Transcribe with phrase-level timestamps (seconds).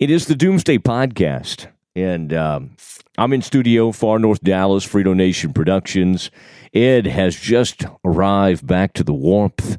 [0.00, 1.66] It is the Doomsday Podcast.
[1.94, 2.74] And um,
[3.18, 6.30] I'm in studio, far north Dallas, Frito Nation Productions.
[6.72, 9.76] Ed has just arrived back to the warmth,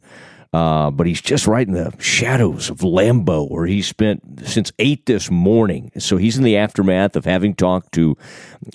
[0.53, 5.07] uh, but he's just right in the shadows of Lambeau, where he spent since 8
[5.07, 5.91] this morning.
[5.97, 8.15] So he's in the aftermath of having talked to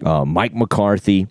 [0.05, 1.28] uh, Mike McCarthy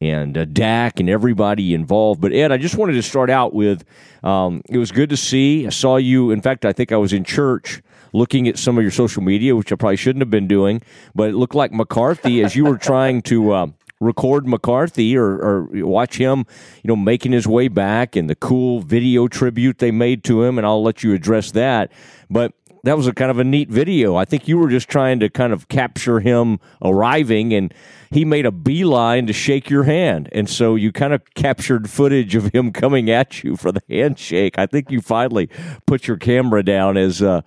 [0.00, 2.22] and uh, Dak and everybody involved.
[2.22, 3.84] But Ed, I just wanted to start out with
[4.22, 5.66] um, it was good to see.
[5.66, 6.30] I saw you.
[6.30, 9.56] In fact, I think I was in church looking at some of your social media,
[9.56, 10.82] which I probably shouldn't have been doing,
[11.14, 13.52] but it looked like McCarthy as you were trying to.
[13.52, 13.66] Uh,
[14.02, 16.46] record McCarthy or, or watch him,
[16.82, 20.56] you know, making his way back and the cool video tribute they made to him,
[20.56, 21.92] and I'll let you address that.
[22.30, 24.16] But that was a kind of a neat video.
[24.16, 27.74] I think you were just trying to kind of capture him arriving, and
[28.10, 32.34] he made a beeline to shake your hand, and so you kind of captured footage
[32.34, 34.58] of him coming at you for the handshake.
[34.58, 35.48] I think you finally
[35.86, 37.42] put your camera down as uh,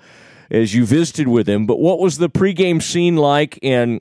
[0.54, 1.66] as you visited with him.
[1.66, 3.60] But what was the pregame scene like?
[3.62, 4.00] And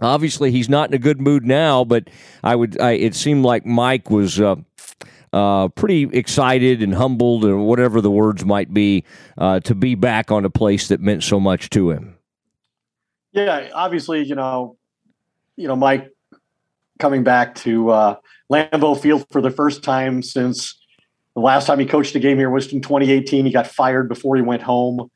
[0.00, 1.84] obviously, he's not in a good mood now.
[1.84, 2.08] But
[2.44, 4.40] I would, I, it seemed like Mike was.
[4.40, 4.56] Uh,
[5.32, 9.02] uh, pretty excited and humbled, or whatever the words might be,
[9.38, 12.18] uh, to be back on a place that meant so much to him.
[13.32, 14.76] Yeah, obviously, you know,
[15.56, 16.10] you know, Mike
[16.98, 18.16] coming back to uh,
[18.50, 20.78] Lambeau Field for the first time since
[21.34, 23.46] the last time he coached a game here was in 2018.
[23.46, 25.10] He got fired before he went home.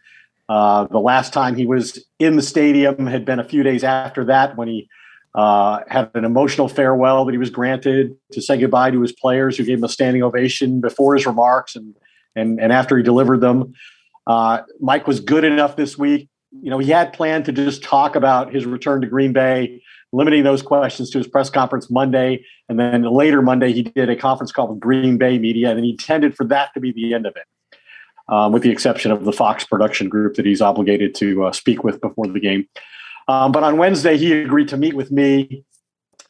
[0.48, 4.24] Uh, the last time he was in the stadium had been a few days after
[4.24, 4.88] that when he
[5.34, 9.56] uh, had an emotional farewell that he was granted to say goodbye to his players
[9.56, 11.94] who gave him a standing ovation before his remarks and
[12.36, 13.72] and, and after he delivered them.
[14.26, 16.28] Uh, Mike was good enough this week.
[16.62, 19.82] You know, he had planned to just talk about his return to Green Bay,
[20.12, 22.44] limiting those questions to his press conference Monday.
[22.68, 25.92] And then later Monday, he did a conference call with Green Bay media, and he
[25.92, 27.44] intended for that to be the end of it
[28.28, 31.84] um, with the exception of the Fox production group that he's obligated to uh, speak
[31.84, 32.68] with before the game.
[33.28, 35.64] Um, but on Wednesday, he agreed to meet with me.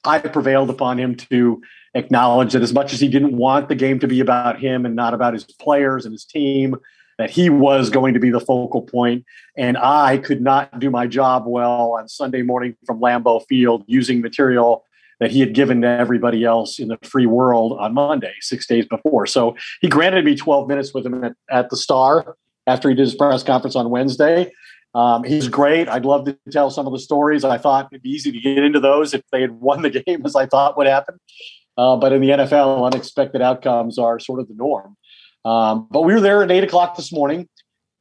[0.05, 1.61] I prevailed upon him to
[1.95, 4.95] acknowledge that as much as he didn't want the game to be about him and
[4.95, 6.77] not about his players and his team,
[7.19, 9.25] that he was going to be the focal point,
[9.57, 14.21] and I could not do my job well on Sunday morning from Lambeau Field using
[14.21, 14.85] material
[15.21, 18.87] that he had given to everybody else in the free world on Monday, six days
[18.87, 19.27] before.
[19.27, 23.03] So he granted me 12 minutes with him at, at the Star after he did
[23.03, 24.53] his press conference on Wednesday.
[24.95, 25.89] Um, he's great.
[25.89, 27.45] I'd love to tell some of the stories.
[27.45, 30.25] I thought it'd be easy to get into those if they had won the game,
[30.25, 31.19] as I thought would happen.
[31.77, 34.97] Uh, but in the NFL, unexpected outcomes are sort of the norm.
[35.45, 37.49] Um, but we were there at eight o'clock this morning,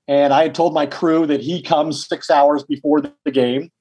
[0.08, 3.72] and I had told my crew that he comes six hours before the game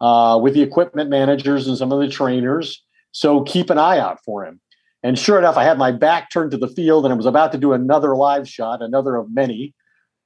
[0.00, 2.82] uh, with the equipment managers and some of the trainers.
[3.12, 4.60] So keep an eye out for him.
[5.02, 7.52] And sure enough, I had my back turned to the field and I was about
[7.52, 9.74] to do another live shot, another of many,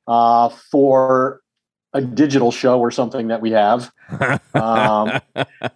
[0.06, 1.40] uh, for
[1.92, 3.90] a digital show or something that we have.
[4.54, 5.18] Um,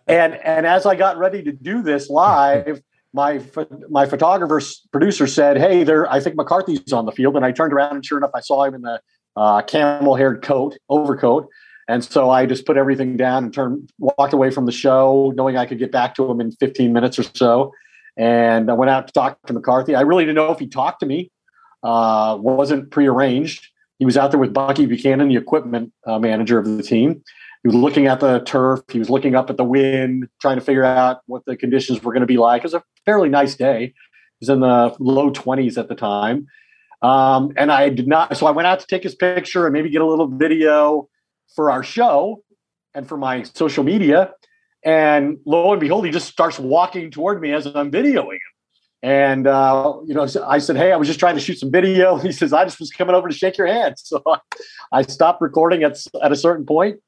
[0.06, 2.82] and and as I got ready to do this live,
[3.14, 3.40] my
[3.88, 4.60] my photographer
[4.92, 8.04] producer said, "Hey, there, I think McCarthy's on the field." And I turned around and
[8.04, 9.00] sure enough, I saw him in the
[9.34, 11.48] uh, camel haired coat overcoat.
[11.88, 15.56] And so I just put everything down and turned, walked away from the show, knowing
[15.56, 17.72] I could get back to him in 15 minutes or so.
[18.16, 19.94] And I went out to talk to McCarthy.
[19.94, 21.31] I really didn't know if he talked to me.
[21.82, 23.69] Uh, wasn't prearranged.
[23.99, 27.22] He was out there with Bucky Buchanan, the equipment uh, manager of the team.
[27.62, 28.81] He was looking at the turf.
[28.90, 32.12] He was looking up at the wind, trying to figure out what the conditions were
[32.12, 32.61] going to be like.
[32.61, 33.84] It was a fairly nice day.
[33.84, 33.94] It
[34.40, 36.46] was in the low 20s at the time.
[37.02, 39.90] Um, and I did not, so I went out to take his picture and maybe
[39.90, 41.08] get a little video
[41.54, 42.43] for our show
[42.94, 44.32] and for my social media.
[44.84, 48.40] And lo and behold, he just starts walking toward me as I'm videoing him.
[49.02, 52.16] And uh, you know, I said, "Hey, I was just trying to shoot some video."
[52.22, 54.22] He says, "I just was coming over to shake your hand." So
[54.93, 57.00] I stopped recording at at a certain point.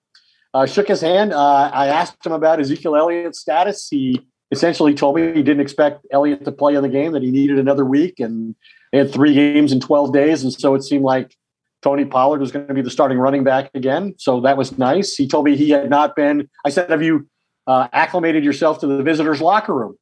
[0.52, 1.32] Uh, shook his hand.
[1.32, 3.88] Uh, I asked him about Ezekiel Elliott's status.
[3.88, 4.20] He
[4.50, 7.58] essentially told me he didn't expect Elliott to play in the game; that he needed
[7.58, 8.54] another week, and
[8.92, 11.36] they had three games in twelve days, and so it seemed like
[11.82, 14.14] Tony Pollard was going to be the starting running back again.
[14.18, 15.14] So that was nice.
[15.14, 16.48] He told me he had not been.
[16.64, 17.28] I said, "Have you
[17.66, 19.96] uh, acclimated yourself to the visitors' locker room?"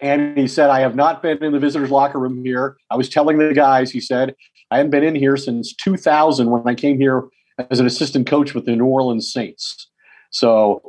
[0.00, 2.76] And he said, I have not been in the visitors' locker room here.
[2.90, 4.34] I was telling the guys, he said,
[4.70, 7.24] I haven't been in here since 2000 when I came here
[7.70, 9.88] as an assistant coach with the New Orleans Saints.
[10.30, 10.82] So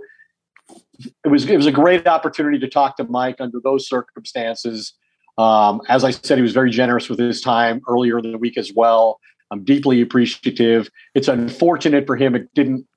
[1.23, 4.93] it was it was a great opportunity to talk to Mike under those circumstances.
[5.37, 8.57] Um, as I said, he was very generous with his time earlier in the week
[8.57, 9.19] as well.
[9.51, 10.89] I'm deeply appreciative.
[11.15, 12.87] It's unfortunate for him; it didn't.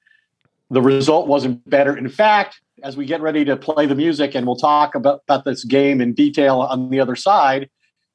[0.70, 1.97] The result wasn't better.
[1.97, 5.44] In fact, as we get ready to play the music, and we'll talk about, about
[5.44, 7.69] this game in detail on the other side,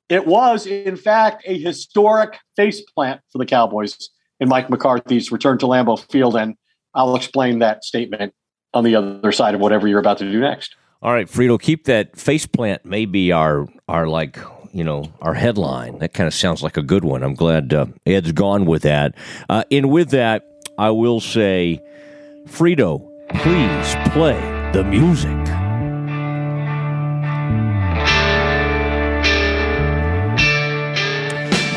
[0.10, 4.10] it was, in fact, a historic faceplant for the Cowboys
[4.40, 6.36] in Mike McCarthy's return to Lambeau Field.
[6.36, 6.56] And
[6.94, 8.34] I'll explain that statement
[8.74, 10.76] on the other side of whatever you're about to do next.
[11.02, 14.38] All right, Frito, keep that faceplant maybe our our like
[14.76, 16.00] you know our headline.
[16.00, 17.24] That kind of sounds like a good one.
[17.24, 19.16] I'm glad uh, Ed's gone with that.
[19.50, 20.46] Uh, and with that,
[20.78, 21.82] I will say,
[22.46, 24.38] Frito, please play
[24.74, 25.32] the music.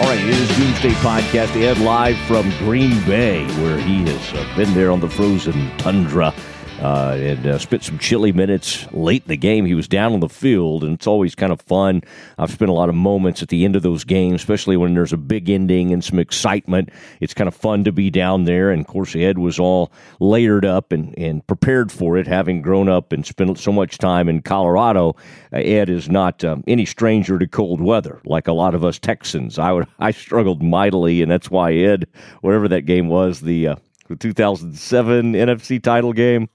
[0.00, 1.54] All right, it is Doomsday Podcast.
[1.56, 6.34] Ed live from Green Bay, where he has uh, been there on the frozen tundra
[6.80, 9.66] uh, and uh, spent some chilly minutes late in the game.
[9.66, 12.02] He was down on the field, and it's always kind of fun.
[12.38, 15.12] I've spent a lot of moments at the end of those games, especially when there's
[15.12, 16.90] a big ending and some excitement.
[17.20, 18.70] It's kind of fun to be down there.
[18.70, 19.90] And of course, Ed was all
[20.20, 24.28] layered up and, and prepared for it, having grown up and spent so much time
[24.28, 25.16] in Colorado.
[25.52, 28.98] Uh, Ed is not um, any stranger to cold weather, like a lot of us
[28.98, 29.58] Texans.
[29.58, 32.06] I would I struggled mightily, and that's why Ed,
[32.40, 33.76] whatever that game was, the uh,
[34.08, 36.48] the 2007 NFC title game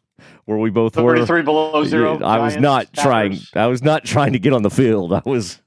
[0.46, 1.26] where we both 33 were.
[1.26, 2.24] 33 below zero.
[2.24, 3.40] I was not trying.
[3.56, 5.14] I was not trying to get on the field.
[5.14, 5.60] I was.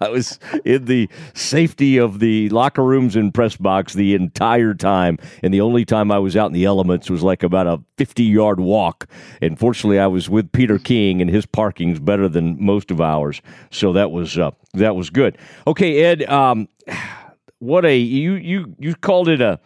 [0.00, 5.18] I was in the safety of the locker rooms and press box the entire time,
[5.42, 8.60] and the only time I was out in the elements was like about a fifty-yard
[8.60, 9.06] walk.
[9.40, 13.40] And fortunately, I was with Peter King, and his parking's better than most of ours,
[13.70, 15.38] so that was uh, that was good.
[15.66, 16.68] Okay, Ed, um,
[17.60, 19.60] what a you you you called it a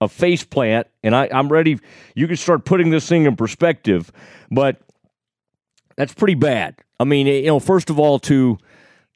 [0.00, 1.78] a face plant, and I, I'm ready.
[2.14, 4.10] You can start putting this thing in perspective,
[4.50, 4.80] but
[5.96, 6.76] that's pretty bad.
[6.98, 8.58] I mean, you know, first of all, to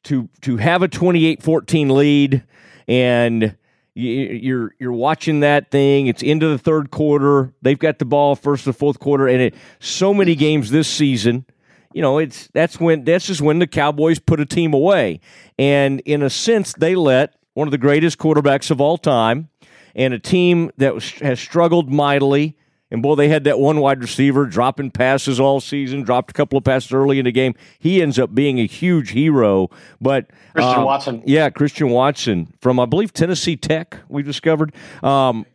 [0.03, 2.43] to to have a 28-14 lead
[2.87, 3.55] and
[3.93, 6.07] you're you're watching that thing.
[6.07, 7.53] It's into the third quarter.
[7.61, 11.45] They've got the ball first the fourth quarter, and it so many games this season.
[11.93, 15.19] You know, it's that's when this is when the Cowboys put a team away,
[15.57, 19.49] and in a sense, they let one of the greatest quarterbacks of all time
[19.95, 22.55] and a team that was, has struggled mightily.
[22.91, 26.57] And boy, they had that one wide receiver dropping passes all season, dropped a couple
[26.57, 27.53] of passes early in the game.
[27.77, 29.69] He ends up being a huge hero.
[30.01, 31.23] But Christian um, Watson.
[31.25, 34.73] Yeah, Christian Watson from, I believe, Tennessee Tech, we discovered.
[35.03, 35.45] Um,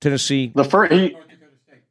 [0.00, 0.50] Tennessee.
[0.54, 1.16] The first, he,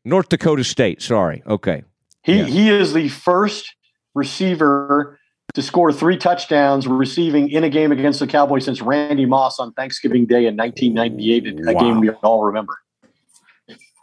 [0.04, 1.44] North Dakota State, sorry.
[1.46, 1.84] Okay.
[2.24, 2.46] He, yeah.
[2.46, 3.76] he is the first
[4.16, 5.19] receiver
[5.54, 9.74] to score three touchdowns receiving in a game against the Cowboys since Randy Moss on
[9.74, 11.82] Thanksgiving Day in 1998, a wow.
[11.82, 12.78] game we all remember.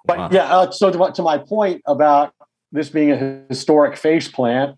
[0.04, 0.28] But wow.
[0.32, 2.32] yeah, uh, so to, to, my point about
[2.72, 4.76] this being a historic face plant,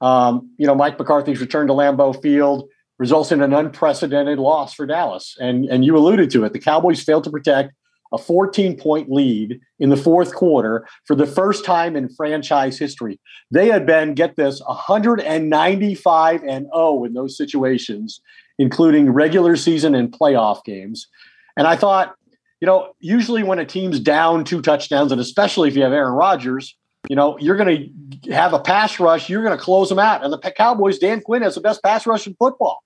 [0.00, 4.86] um, you know, Mike McCarthy's return to Lambeau Field results in an unprecedented loss for
[4.86, 5.36] Dallas.
[5.38, 6.52] And, and you alluded to it.
[6.52, 7.72] The Cowboys failed to protect
[8.12, 13.20] a 14 point lead in the fourth quarter for the first time in franchise history.
[13.50, 18.20] They had been, get this, 195 and 0 in those situations,
[18.58, 21.08] including regular season and playoff games.
[21.56, 22.14] And I thought,
[22.60, 26.14] you know, usually when a team's down two touchdowns, and especially if you have Aaron
[26.14, 26.76] Rodgers,
[27.08, 27.92] you know, you're going
[28.24, 30.24] to have a pass rush, you're going to close them out.
[30.24, 32.82] And the Cowboys, Dan Quinn has the best pass rush in football.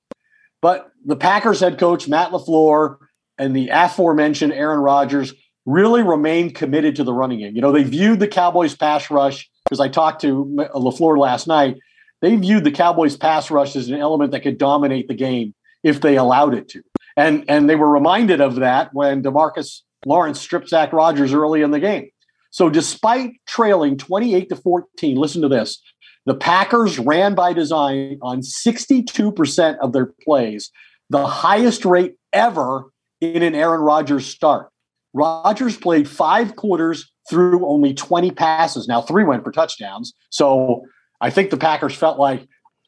[0.61, 2.99] But the Packers head coach, Matt LaFleur,
[3.41, 5.33] and the aforementioned Aaron Rodgers
[5.67, 7.55] really remained committed to the running game.
[7.55, 11.47] You know, they viewed the Cowboys pass rush because I talked to uh, LaFleur last
[11.47, 11.77] night.
[12.21, 16.03] They viewed the Cowboys pass rush as an element that could dominate the game if
[16.03, 16.83] they allowed it to.
[17.17, 21.71] And and they were reminded of that when DeMarcus Lawrence stripped Zach Rodgers early in
[21.71, 22.11] the game.
[22.51, 25.81] So despite trailing 28 to 14, listen to this.
[26.27, 30.71] The Packers ran by design on 62% of their plays,
[31.09, 32.85] the highest rate ever
[33.21, 34.71] in an Aaron Rodgers start.
[35.13, 38.89] Rodgers played five quarters through only 20 passes.
[38.89, 40.15] Now, three went for touchdowns.
[40.31, 40.83] So
[41.21, 42.47] I think the Packers felt like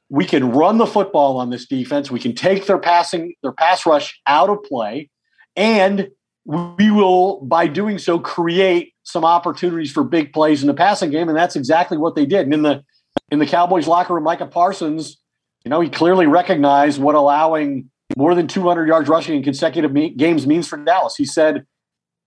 [0.08, 2.10] we can run the football on this defense.
[2.10, 5.08] We can take their passing, their pass rush out of play,
[5.56, 6.10] and
[6.44, 11.28] we will, by doing so, create some opportunities for big plays in the passing game.
[11.28, 12.44] And that's exactly what they did.
[12.44, 12.84] And in the
[13.30, 15.18] in the Cowboys locker room, Micah Parsons,
[15.64, 20.10] you know, he clearly recognized what allowing more than 200 yards rushing in consecutive me-
[20.10, 21.16] games means for Dallas.
[21.16, 21.64] He said,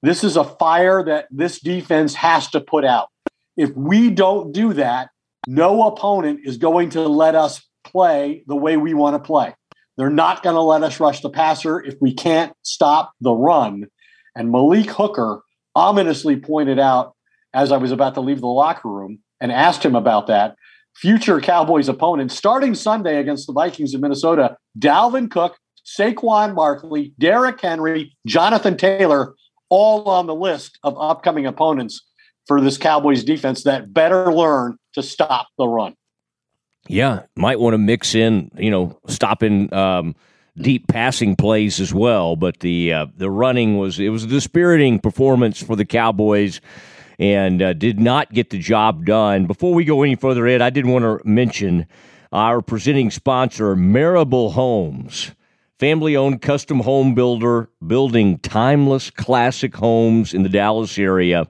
[0.02, 3.10] "This is a fire that this defense has to put out.
[3.58, 5.10] If we don't do that,
[5.48, 9.54] no opponent is going to let us play the way we want to play.
[9.98, 13.88] They're not going to let us rush the passer if we can't stop the run."
[14.36, 15.44] And Malik Hooker
[15.76, 17.16] ominously pointed out
[17.54, 20.56] as I was about to leave the locker room and asked him about that.
[20.96, 27.62] Future Cowboys opponent starting Sunday against the Vikings in Minnesota, Dalvin Cook, Saquon Barkley, Derrick
[27.62, 29.36] Henry, Jonathan Taylor,
[29.70, 32.02] all on the list of upcoming opponents
[32.48, 35.96] for this Cowboys defense that better learn to stop the run.
[36.88, 40.16] Yeah, might want to mix in, you know, stopping um,
[40.58, 42.36] deep passing plays as well.
[42.36, 46.62] But the uh, the running was it was a dispiriting performance for the Cowboys,
[47.18, 49.48] and uh, did not get the job done.
[49.48, 51.88] Before we go any further, Ed, I did want to mention
[52.32, 55.32] our presenting sponsor, Marable Homes.
[55.78, 61.48] Family owned custom home builder building timeless classic homes in the Dallas area.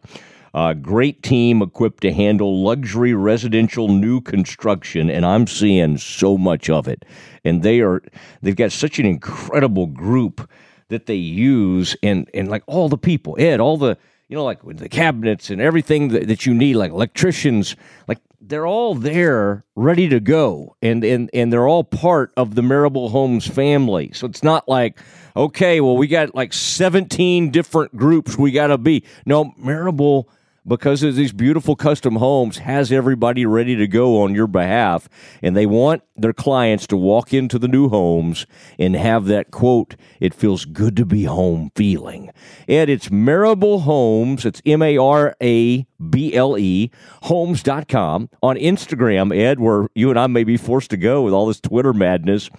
[0.55, 6.71] Uh, great team equipped to handle luxury residential new construction, and I'm seeing so much
[6.71, 7.05] of it.
[7.43, 8.01] And they are
[8.41, 10.49] they've got such an incredible group
[10.87, 13.95] that they use, and and like all the people, Ed, all the
[14.27, 17.75] you know like the cabinets and everything that, that you need, like electricians,
[18.07, 22.61] like they're all there ready to go and and and they're all part of the
[22.61, 24.11] Marable Homes family.
[24.13, 24.99] So it's not like
[25.35, 29.03] okay, well we got like 17 different groups we got to be.
[29.25, 30.29] No, Marable
[30.67, 35.07] because of these beautiful custom homes has everybody ready to go on your behalf.
[35.41, 38.45] And they want their clients to walk into the new homes
[38.79, 42.31] and have that quote it feels good to be home feeling.
[42.67, 44.45] And it's marable homes.
[44.45, 45.85] It's m-a-r-a-b-l-e
[47.23, 51.47] homes.com on instagram ed where you and i may be forced to go with all
[51.47, 52.49] this twitter madness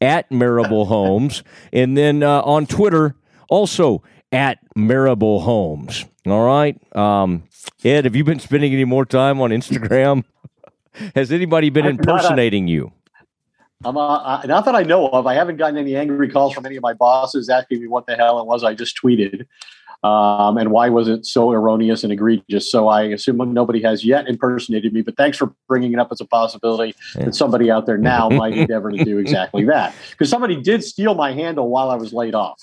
[0.00, 1.42] at marable homes.
[1.72, 3.16] And then uh, on twitter
[3.48, 4.02] also
[4.32, 6.06] at marable homes.
[6.26, 6.80] All right?
[6.96, 7.44] Um,
[7.84, 10.24] Ed, have you been spending any more time on Instagram?
[11.14, 12.92] Has anybody been impersonating you?
[13.84, 15.26] I'm, uh, not that I know of.
[15.26, 18.14] I haven't gotten any angry calls from any of my bosses asking me what the
[18.14, 19.46] hell it was I just tweeted.
[20.04, 22.70] Um, and why was it so erroneous and egregious?
[22.70, 26.20] So I assume nobody has yet impersonated me, but thanks for bringing it up as
[26.20, 27.26] a possibility yeah.
[27.26, 29.94] that somebody out there now might endeavor to do exactly that.
[30.10, 32.60] Because somebody did steal my handle while I was laid off.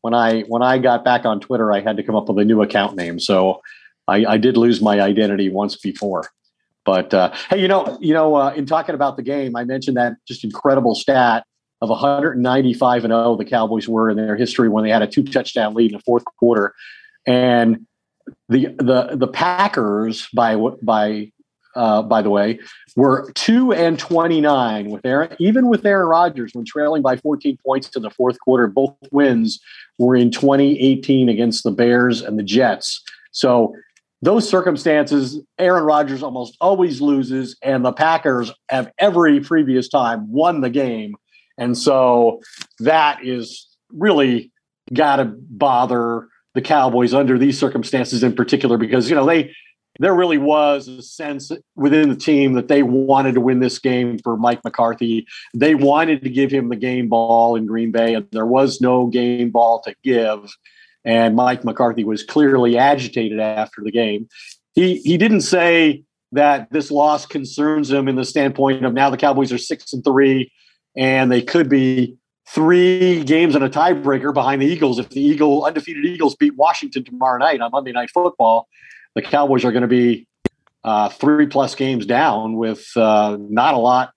[0.00, 2.44] When I when I got back on Twitter, I had to come up with a
[2.44, 3.18] new account name.
[3.18, 3.60] So
[4.08, 6.28] I, I did lose my identity once before.
[6.84, 9.96] But uh, hey, you know, you know, uh, in talking about the game, I mentioned
[9.96, 11.44] that just incredible stat
[11.82, 15.24] of 195 and 0 the Cowboys were in their history when they had a two
[15.24, 16.74] touchdown lead in the fourth quarter,
[17.26, 17.86] and
[18.48, 21.32] the the the Packers by by
[21.74, 22.58] uh, by the way
[22.94, 27.94] were two and 29 with Aaron even with Aaron Rodgers when trailing by 14 points
[27.94, 28.66] in the fourth quarter.
[28.66, 29.60] Both wins
[29.98, 33.02] were in 2018 against the Bears and the Jets.
[33.32, 33.74] So
[34.22, 40.62] those circumstances, Aaron Rodgers almost always loses, and the Packers have every previous time won
[40.62, 41.16] the game.
[41.58, 42.40] And so
[42.80, 44.50] that is really
[44.92, 49.54] got to bother the Cowboys under these circumstances in particular because, you know, they,
[49.98, 54.18] there really was a sense within the team that they wanted to win this game
[54.18, 55.26] for Mike McCarthy.
[55.54, 59.06] They wanted to give him the game ball in Green Bay, and there was no
[59.06, 60.50] game ball to give
[61.06, 64.28] and Mike McCarthy was clearly agitated after the game.
[64.74, 69.16] He he didn't say that this loss concerns him in the standpoint of now the
[69.16, 70.52] Cowboys are six and three,
[70.96, 72.16] and they could be
[72.48, 74.98] three games and a tiebreaker behind the Eagles.
[74.98, 78.68] If the Eagle undefeated Eagles beat Washington tomorrow night on Monday Night Football,
[79.14, 80.26] the Cowboys are going to be
[80.84, 84.12] uh, three plus games down with uh, not a lot,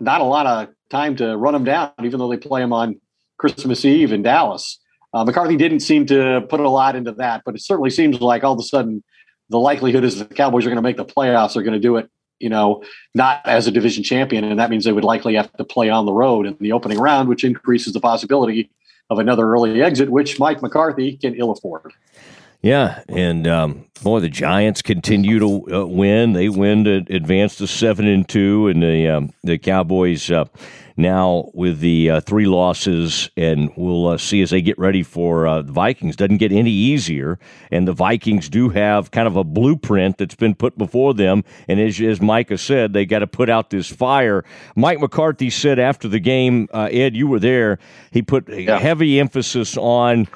[0.00, 3.00] not a lot of time to run them down, even though they play them on
[3.38, 4.78] Christmas Eve in Dallas.
[5.14, 8.42] Uh, McCarthy didn't seem to put a lot into that, but it certainly seems like
[8.42, 9.02] all of a sudden
[9.48, 11.54] the likelihood is the Cowboys are going to make the playoffs.
[11.54, 12.82] They're going to do it, you know,
[13.14, 16.04] not as a division champion, and that means they would likely have to play on
[16.04, 18.70] the road in the opening round, which increases the possibility
[19.08, 21.92] of another early exit, which Mike McCarthy can ill afford.
[22.64, 26.32] Yeah, and um, boy, the Giants continue to uh, win.
[26.32, 30.46] They win to advance to seven and two, and the um, the Cowboys uh,
[30.96, 35.46] now with the uh, three losses, and we'll uh, see as they get ready for
[35.46, 36.16] uh, the Vikings.
[36.16, 37.38] Doesn't get any easier,
[37.70, 41.44] and the Vikings do have kind of a blueprint that's been put before them.
[41.68, 44.42] And as, as Micah said, they got to put out this fire.
[44.76, 47.78] Mike McCarthy said after the game, uh, Ed, you were there.
[48.10, 48.78] He put yeah.
[48.78, 50.28] heavy emphasis on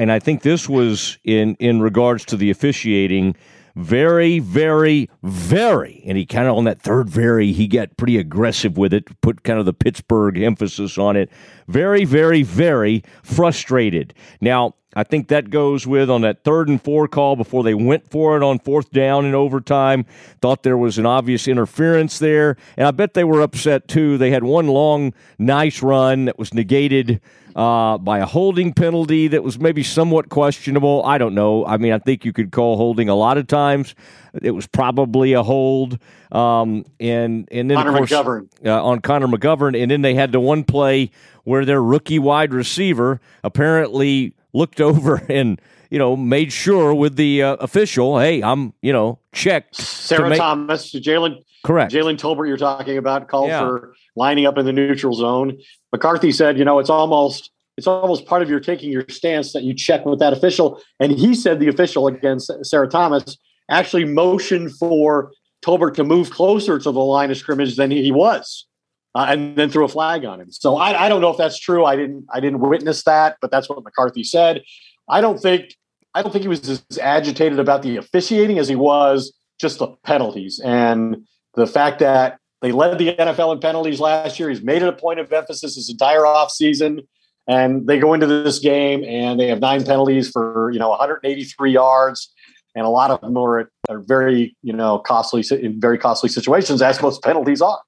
[0.00, 3.36] and I think this was in in regards to the officiating.
[3.76, 8.76] Very, very, very, and he kind of on that third very, he got pretty aggressive
[8.76, 11.30] with it, put kind of the Pittsburgh emphasis on it.
[11.68, 14.12] Very, very, very frustrated.
[14.40, 18.10] Now, I think that goes with on that third and four call before they went
[18.10, 20.04] for it on fourth down in overtime.
[20.42, 22.56] Thought there was an obvious interference there.
[22.76, 24.18] And I bet they were upset too.
[24.18, 27.20] They had one long, nice run that was negated
[27.56, 31.02] uh, by a holding penalty that was maybe somewhat questionable.
[31.04, 31.66] I don't know.
[31.66, 33.94] I mean, I think you could call holding a lot of times.
[34.40, 35.98] It was probably a hold.
[36.32, 38.48] Um, and and then Connor of course, McGovern.
[38.64, 41.10] Uh, on Connor McGovern, and then they had the one play
[41.44, 47.42] where their rookie wide receiver apparently looked over and you know made sure with the
[47.42, 49.76] uh, official, hey, I'm you know checked.
[49.76, 51.92] Sarah make- Thomas, Jalen, correct.
[51.92, 53.60] Jalen Tolbert, you're talking about called yeah.
[53.60, 55.58] for lining up in the neutral zone.
[55.92, 59.62] McCarthy said, you know, it's almost it's almost part of your taking your stance that
[59.62, 60.82] you check with that official.
[60.98, 63.38] And he said the official against Sarah Thomas
[63.70, 65.32] actually motioned for
[65.64, 68.66] Tolbert to move closer to the line of scrimmage than he was.
[69.12, 70.52] Uh, and then threw a flag on him.
[70.52, 71.84] So I, I don't know if that's true.
[71.84, 74.62] I didn't I didn't witness that, but that's what McCarthy said.
[75.08, 75.74] I don't think
[76.14, 79.88] I don't think he was as agitated about the officiating as he was just the
[80.04, 84.50] penalties and the fact that they led the NFL in penalties last year.
[84.50, 87.06] He's made it a point of emphasis his entire offseason.
[87.48, 91.72] And they go into this game and they have nine penalties for, you know, 183
[91.72, 92.32] yards.
[92.74, 96.82] And a lot of them are, are very, you know, costly in very costly situations,
[96.82, 97.80] as most penalties are.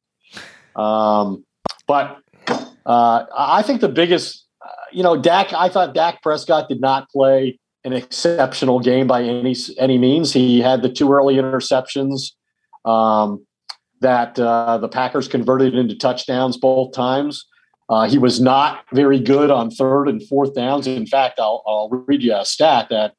[0.75, 1.45] Um,
[1.87, 2.19] but
[2.87, 7.09] uh, I think the biggest, uh, you know, Dak, I thought Dak Prescott did not
[7.11, 10.33] play an exceptional game by any any means.
[10.33, 12.33] He had the two early interceptions.
[12.85, 13.47] Um,
[14.03, 17.47] that uh, the Packers converted into touchdowns both times.
[17.89, 20.87] Uh, he was not very good on third and fourth downs.
[20.87, 23.15] In fact, I'll, I'll read you a stat that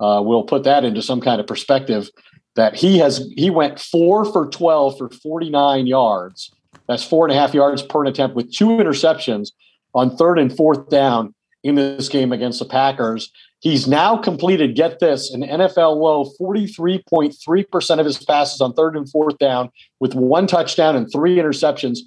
[0.00, 2.08] uh, will put that into some kind of perspective.
[2.56, 6.52] That he has he went four for twelve for forty nine yards.
[6.88, 9.52] That's four and a half yards per attempt with two interceptions
[9.94, 13.30] on third and fourth down in this game against the Packers.
[13.60, 19.08] He's now completed, get this, an NFL low 43.3% of his passes on third and
[19.08, 19.70] fourth down
[20.00, 21.98] with one touchdown and three interceptions.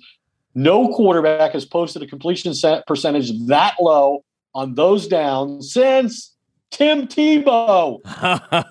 [0.55, 2.53] No quarterback has posted a completion
[2.87, 4.23] percentage that low
[4.55, 6.35] on those downs since
[6.71, 7.99] Tim Tebow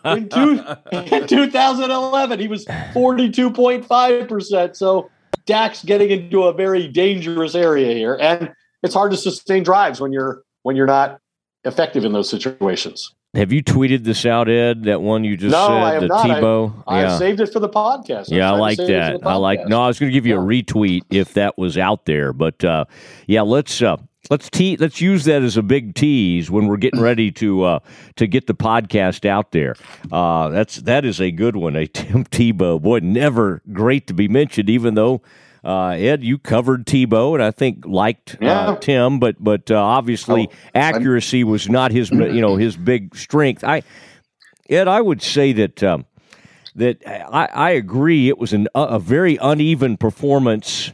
[0.17, 0.61] in, two,
[1.15, 2.41] in 2011.
[2.41, 4.77] He was 42.5%.
[4.77, 5.09] So
[5.47, 8.19] Dak's getting into a very dangerous area here.
[8.21, 11.21] And it's hard to sustain drives when you're when you're not
[11.65, 13.15] effective in those situations.
[13.35, 14.85] Have you tweeted this out, Ed?
[14.85, 16.27] That one you just no, said, I have the not.
[16.27, 16.85] Tebow.
[16.87, 17.15] I, yeah.
[17.15, 18.31] I saved it for the podcast.
[18.31, 19.27] I yeah, I like that.
[19.27, 19.67] I like.
[19.67, 20.43] No, I was going to give you yeah.
[20.43, 22.85] a retweet if that was out there, but uh,
[23.27, 23.97] yeah, let's uh,
[24.29, 27.79] let's te- let's use that as a big tease when we're getting ready to uh,
[28.17, 29.77] to get the podcast out there.
[30.11, 31.75] Uh, that's that is a good one.
[31.75, 35.23] A Tim Tebow, boy, never great to be mentioned, even though
[35.65, 38.77] uh, Ed, you covered Tebow, and I think liked uh, yeah.
[38.81, 41.49] Tim, but but uh, obviously oh, accuracy I'm...
[41.49, 43.63] was not his you know his big strength.
[43.63, 43.83] I
[44.69, 46.07] Ed, I would say that um,
[46.75, 48.29] that I, I, agree.
[48.29, 50.93] It was an, a very uneven performance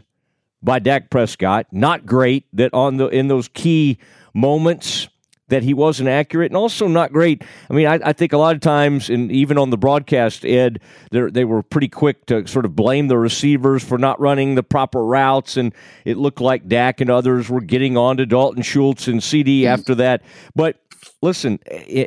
[0.62, 1.66] by Dak Prescott.
[1.72, 3.98] Not great that on the in those key
[4.34, 5.08] moments
[5.48, 7.42] that he wasn't accurate and also not great.
[7.70, 10.80] I mean, I, I, think a lot of times, and even on the broadcast, Ed,
[11.10, 15.04] they were pretty quick to sort of blame the receivers for not running the proper
[15.04, 19.20] routes, and it looked like Dak and others were getting on to Dalton Schultz and
[19.20, 19.66] CeeDee mm.
[19.66, 20.22] after that.
[20.54, 20.76] But
[21.22, 21.58] listen,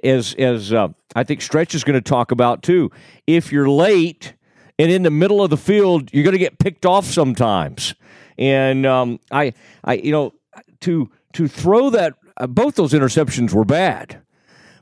[0.04, 2.92] as as uh, I think Stretch is going to talk about too,
[3.28, 4.34] if you're late
[4.80, 7.94] and in the middle of the field, you're going to get picked off sometimes.
[8.38, 10.34] And um, I, I, you know,
[10.82, 12.16] to to throw that
[12.48, 14.22] both those interceptions were bad.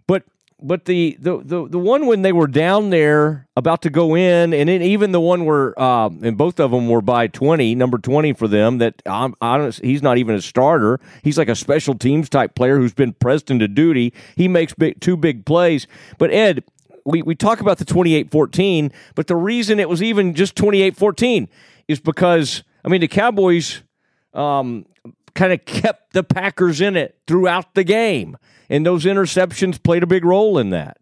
[0.07, 0.23] But
[0.61, 4.53] but the, the, the, the one when they were down there about to go in,
[4.53, 7.97] and then even the one where, uh, and both of them were by 20, number
[7.97, 9.35] 20 for them, that I'm
[9.81, 10.99] he's not even a starter.
[11.23, 14.13] He's like a special teams type player who's been pressed into duty.
[14.35, 15.87] He makes big, two big plays.
[16.17, 16.65] But Ed,
[17.05, 20.97] we, we talk about the 28 14, but the reason it was even just 28
[20.97, 21.47] 14
[21.87, 23.81] is because, I mean, the Cowboys
[24.33, 24.85] um,
[25.39, 28.37] kind of kept the Packers in it throughout the game.
[28.69, 30.97] And those interceptions played a big role in that.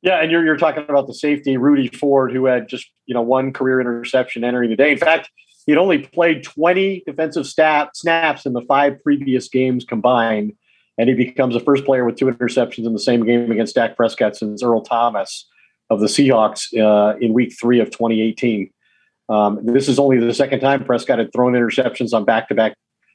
[0.00, 3.22] Yeah, and you're you're talking about the safety Rudy Ford, who had just you know
[3.22, 4.92] one career interception entering the day.
[4.92, 5.30] In fact,
[5.66, 10.52] he'd only played 20 defensive stat snaps in the five previous games combined,
[10.98, 13.96] and he becomes the first player with two interceptions in the same game against Dak
[13.96, 15.48] Prescott since Earl Thomas
[15.88, 18.70] of the Seahawks uh, in Week Three of 2018.
[19.28, 22.74] Um, this is only the second time Prescott had thrown interceptions on back-to-back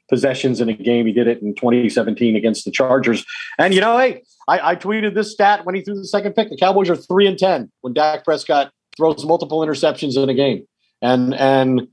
[0.09, 1.05] possessions in a game.
[1.05, 3.25] He did it in 2017 against the Chargers.
[3.57, 6.49] And you know, hey, I, I, tweeted this stat when he threw the second pick.
[6.49, 10.67] The Cowboys are three and ten when Dak Prescott throws multiple interceptions in a game.
[11.01, 11.87] And and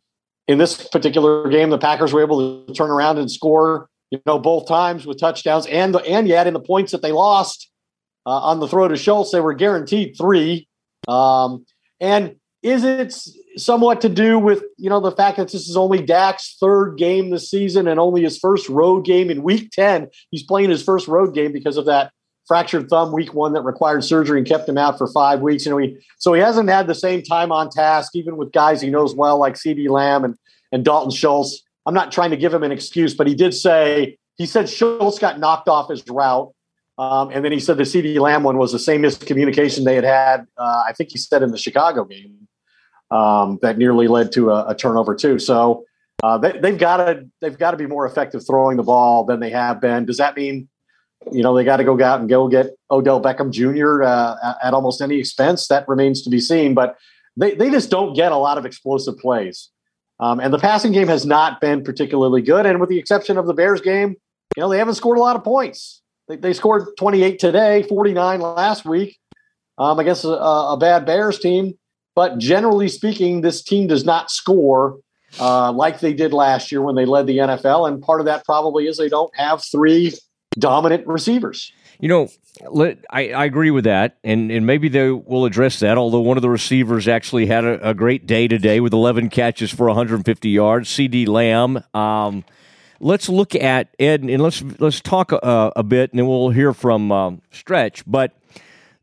[0.49, 4.39] in this particular game, the Packers were able to turn around and score, you know,
[4.39, 5.67] both times with touchdowns.
[5.67, 7.71] And the, and yet in the points that they lost
[8.25, 10.69] uh, on the throw to Schultz, they were guaranteed three.
[11.09, 11.67] Um,
[12.01, 13.15] and is it
[13.57, 17.31] somewhat to do with you know the fact that this is only Dak's third game
[17.31, 20.09] this season and only his first road game in Week Ten?
[20.33, 22.11] He's playing his first road game because of that
[22.49, 25.65] fractured thumb Week One that required surgery and kept him out for five weeks.
[25.65, 28.81] You know, he so he hasn't had the same time on task, even with guys
[28.81, 30.35] he knows well like CeeDee Lamb and
[30.73, 31.63] and Dalton Schultz.
[31.87, 35.21] I'm not trying to give him an excuse, but he did say he said Schultz
[35.21, 36.53] got knocked off his route.
[36.99, 40.05] Um, and then he said the CeeDee Lamb one was the same miscommunication they had
[40.05, 40.47] had.
[40.57, 42.36] Uh, I think he said in the Chicago game
[43.11, 45.39] um, that nearly led to a, a turnover too.
[45.39, 45.85] So
[46.23, 49.41] uh, they, have got to they've got to be more effective throwing the ball than
[49.41, 50.07] they have been.
[50.07, 50.69] Does that mean
[51.33, 54.03] you know they got to go out and go get Odell Beckham Jr.
[54.03, 55.69] Uh, at almost any expense?
[55.69, 56.75] That remains to be seen.
[56.75, 56.97] But
[57.37, 59.71] they they just don't get a lot of explosive plays,
[60.19, 62.65] um, and the passing game has not been particularly good.
[62.65, 64.17] And with the exception of the Bears game,
[64.57, 66.03] you know they haven't scored a lot of points.
[66.29, 69.19] They, they scored 28 today, 49 last week
[69.79, 71.79] um, against a, a bad Bears team.
[72.17, 74.99] But generally speaking, this team does not score
[75.39, 77.87] uh, like they did last year when they led the NFL.
[77.87, 80.15] And part of that probably is they don't have three
[80.59, 81.73] dominant receivers.
[82.01, 82.29] You know,
[82.71, 85.97] let, I, I, agree with that, and, and maybe they will address that.
[85.97, 89.71] Although one of the receivers actually had a, a great day today with 11 catches
[89.71, 90.91] for 150 yards.
[90.91, 91.83] CeeDee Lamb.
[91.95, 92.45] Um,
[93.01, 96.75] let's look at Ed, and let's let's talk uh, a bit, and then we'll hear
[96.75, 98.03] from um, Stretch.
[98.07, 98.33] But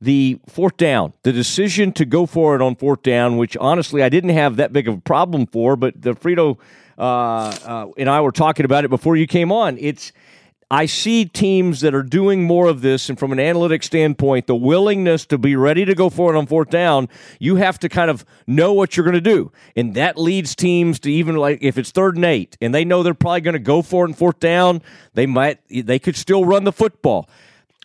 [0.04, 4.10] the fourth down, the decision to go for it on fourth down, which honestly I
[4.10, 6.58] didn't have that big of a problem for, but the Frito
[6.98, 9.78] uh, uh, and I were talking about it before you came on.
[9.80, 10.12] It's
[10.70, 14.56] I see teams that are doing more of this, and from an analytic standpoint, the
[14.56, 18.10] willingness to be ready to go for it on fourth down, you have to kind
[18.10, 21.78] of know what you're going to do, and that leads teams to even like if
[21.78, 24.14] it's third and eight, and they know they're probably going to go for it on
[24.14, 24.82] fourth down,
[25.14, 27.30] they might they could still run the football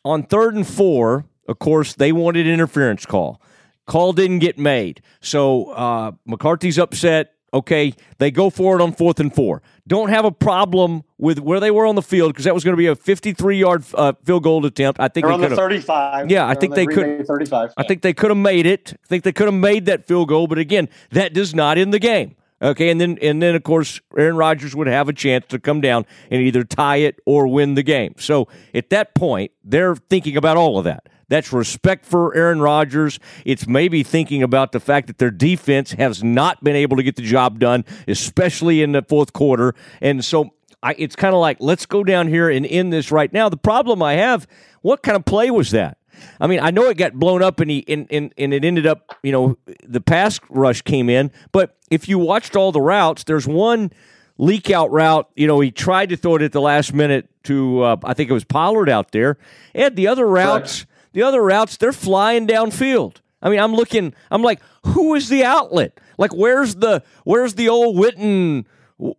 [0.04, 3.40] on third and four of course, they wanted interference call.
[3.86, 5.00] Call didn't get made.
[5.20, 7.32] So uh, McCarthy's upset.
[7.54, 9.62] Okay, they go for it on fourth and four.
[9.86, 12.74] Don't have a problem with where they were on the field because that was going
[12.74, 15.00] to be a 53 yard uh, field goal attempt.
[15.00, 16.30] I think They're they on the 35.
[16.30, 17.26] Yeah, I think they could.
[17.26, 17.72] 35.
[17.78, 18.92] I think they could have made it.
[19.02, 21.94] I think they could have made that field goal, but again, that does not end
[21.94, 22.36] the game.
[22.60, 25.80] Okay, and then and then of course Aaron Rodgers would have a chance to come
[25.80, 28.14] down and either tie it or win the game.
[28.18, 31.08] So at that point, they're thinking about all of that.
[31.28, 33.18] That's respect for Aaron Rodgers.
[33.44, 37.16] It's maybe thinking about the fact that their defense has not been able to get
[37.16, 39.74] the job done, especially in the fourth quarter.
[40.00, 43.32] And so I, it's kind of like, let's go down here and end this right
[43.32, 43.48] now.
[43.48, 44.46] The problem I have,
[44.82, 45.98] what kind of play was that?
[46.40, 48.86] I mean, I know it got blown up and he and, and, and it ended
[48.86, 53.24] up, you know, the pass rush came in, but if you watched all the routes,
[53.24, 53.92] there's one
[54.36, 55.28] leak out route.
[55.36, 58.30] You know, he tried to throw it at the last minute to uh, I think
[58.30, 59.38] it was Pollard out there.
[59.74, 63.16] And the other routes, the other routes, they're flying downfield.
[63.40, 64.14] I mean, I'm looking.
[64.30, 65.98] I'm like, who is the outlet?
[66.18, 68.64] Like, where's the where's the old Witten,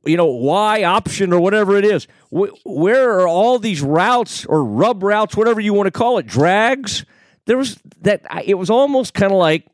[0.06, 2.08] you know, Y option or whatever it is?
[2.30, 7.06] Where are all these routes or rub routes, whatever you want to call it, drags?
[7.46, 8.24] There was that.
[8.46, 9.66] It was almost kind of like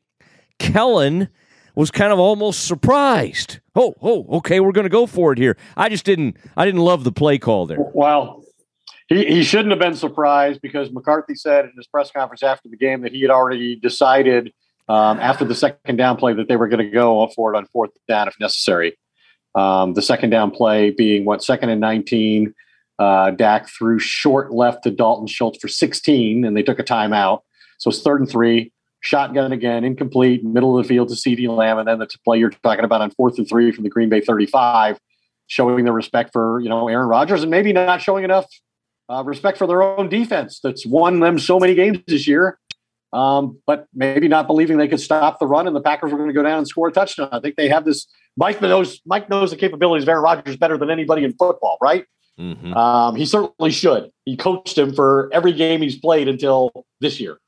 [0.60, 1.30] Kellen
[1.73, 3.60] was kind of almost surprised.
[3.75, 5.58] Oh, oh, okay, we're going to go for it here.
[5.75, 6.38] I just didn't.
[6.56, 7.80] I didn't love the play call there.
[7.80, 8.44] Well,
[9.08, 12.78] he, he shouldn't have been surprised because McCarthy said in his press conference after the
[12.78, 14.52] game that he had already decided
[14.88, 17.65] um, after the second down play that they were going to go for it on
[17.68, 18.98] fourth down if necessary.
[19.54, 22.54] Um, the second down play being what second and 19.
[22.98, 27.41] Uh, Dak threw short left to Dalton Schultz for 16, and they took a timeout.
[27.78, 31.78] So it's third and three, shotgun again, incomplete, middle of the field to CeeDee Lamb,
[31.78, 34.22] and then the play you're talking about on fourth and three from the Green Bay
[34.22, 34.98] 35,
[35.48, 38.46] showing the respect for you know Aaron Rodgers, and maybe not showing enough
[39.10, 42.60] uh, respect for their own defense that's won them so many games this year.
[43.13, 46.30] Um, but maybe not believing they could stop the run and the Packers were going
[46.30, 47.30] to go down and score a touchdown.
[47.32, 48.08] I think they have this.
[48.36, 52.06] Mike knows Mike knows the capabilities of Aaron Rodgers better than anybody in football, right?
[52.38, 52.74] Mm-hmm.
[52.74, 54.12] Um, he certainly should.
[54.26, 57.39] He coached him for every game he's played until this year.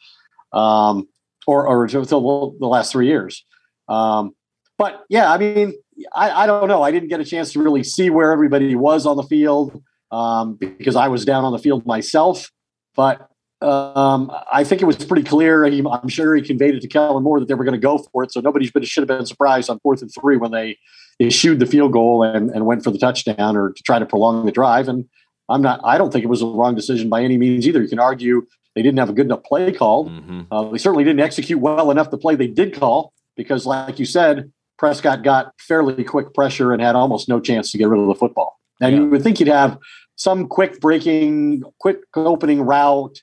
[0.53, 1.09] Um,
[1.47, 3.43] or or until the last three years.
[3.87, 4.35] Um,
[4.77, 5.73] but yeah, I mean,
[6.13, 6.83] I, I, don't know.
[6.83, 10.55] I didn't get a chance to really see where everybody was on the field um,
[10.55, 12.51] because I was down on the field myself.
[12.95, 13.29] But
[13.61, 15.65] um, I think it was pretty clear.
[15.65, 17.97] He, I'm sure he conveyed it to Kellen Moore that they were going to go
[17.97, 18.31] for it.
[18.31, 20.77] So nobody should have been surprised on fourth and three when they
[21.19, 24.45] issued the field goal and, and went for the touchdown or to try to prolong
[24.45, 24.87] the drive.
[24.87, 25.05] And
[25.49, 25.79] I'm not.
[25.83, 27.81] I don't think it was a wrong decision by any means either.
[27.81, 30.09] You can argue they didn't have a good enough play call.
[30.09, 30.41] Mm-hmm.
[30.51, 34.05] Uh, they certainly didn't execute well enough the play they did call because, like you
[34.05, 38.07] said, Prescott got fairly quick pressure and had almost no chance to get rid of
[38.07, 38.56] the football.
[38.81, 39.01] And yeah.
[39.01, 39.77] you would think you'd have
[40.15, 43.21] some quick breaking, quick opening route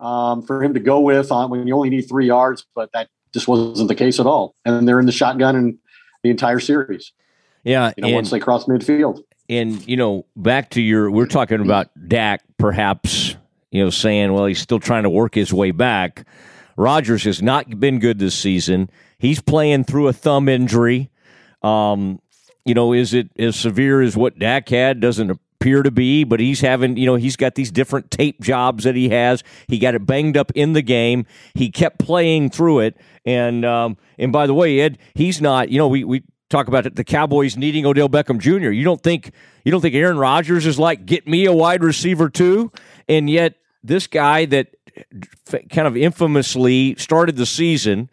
[0.00, 3.08] um, for him to go with on when you only need three yards, but that
[3.32, 4.54] just wasn't the case at all.
[4.64, 5.78] And they're in the shotgun in
[6.22, 7.12] the entire series.
[7.64, 9.22] Yeah, you know, and, once they cross midfield.
[9.48, 13.36] And you know, back to your, we're talking about Dak, perhaps
[13.72, 16.26] you know, saying, well, he's still trying to work his way back.
[16.76, 18.90] Rodgers has not been good this season.
[19.18, 21.10] He's playing through a thumb injury.
[21.62, 22.20] Um,
[22.64, 25.00] you know, is it as severe as what Dak had?
[25.00, 28.84] Doesn't appear to be, but he's having, you know, he's got these different tape jobs
[28.84, 29.42] that he has.
[29.68, 31.26] He got it banged up in the game.
[31.54, 32.96] He kept playing through it.
[33.24, 36.86] And um, and by the way, Ed, he's not, you know, we, we talk about
[36.86, 38.70] it, the Cowboys needing Odell Beckham Jr.
[38.70, 39.32] You don't think
[39.64, 42.72] you don't think Aaron Rodgers is like, get me a wide receiver too?
[43.08, 44.68] And yet this guy that
[45.70, 48.10] kind of infamously started the season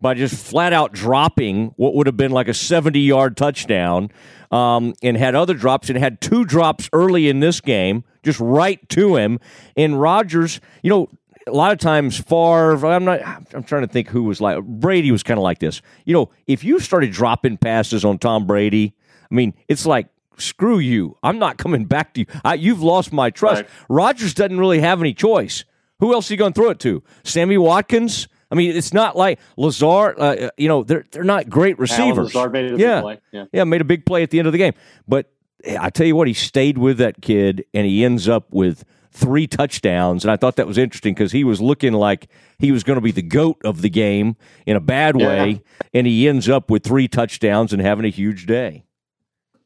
[0.00, 4.10] by just flat out dropping what would have been like a 70 yard touchdown
[4.50, 8.86] um, and had other drops and had two drops early in this game, just right
[8.90, 9.38] to him.
[9.76, 11.08] And Rodgers, you know,
[11.46, 13.20] a lot of times Favre, I'm not,
[13.54, 15.82] I'm trying to think who was like, Brady was kind of like this.
[16.04, 18.94] You know, if you started dropping passes on Tom Brady,
[19.30, 21.16] I mean, it's like, screw you.
[21.22, 22.26] I'm not coming back to you.
[22.44, 23.62] I, you've lost my trust.
[23.62, 23.70] Right.
[23.88, 25.64] Rodgers doesn't really have any choice.
[26.00, 27.02] Who else are you going to throw it to?
[27.24, 28.28] Sammy Watkins?
[28.50, 30.16] I mean, it's not like Lazard.
[30.18, 32.34] Uh, you know, they're they're not great receivers.
[32.34, 33.00] Lazard made a yeah.
[33.00, 33.20] play.
[33.32, 34.72] Yeah, yeah, made a big play at the end of the game.
[35.06, 35.30] But
[35.78, 39.46] I tell you what, he stayed with that kid, and he ends up with three
[39.46, 40.24] touchdowns.
[40.24, 43.02] And I thought that was interesting because he was looking like he was going to
[43.02, 45.86] be the goat of the game in a bad way, yeah.
[45.92, 48.84] and he ends up with three touchdowns and having a huge day.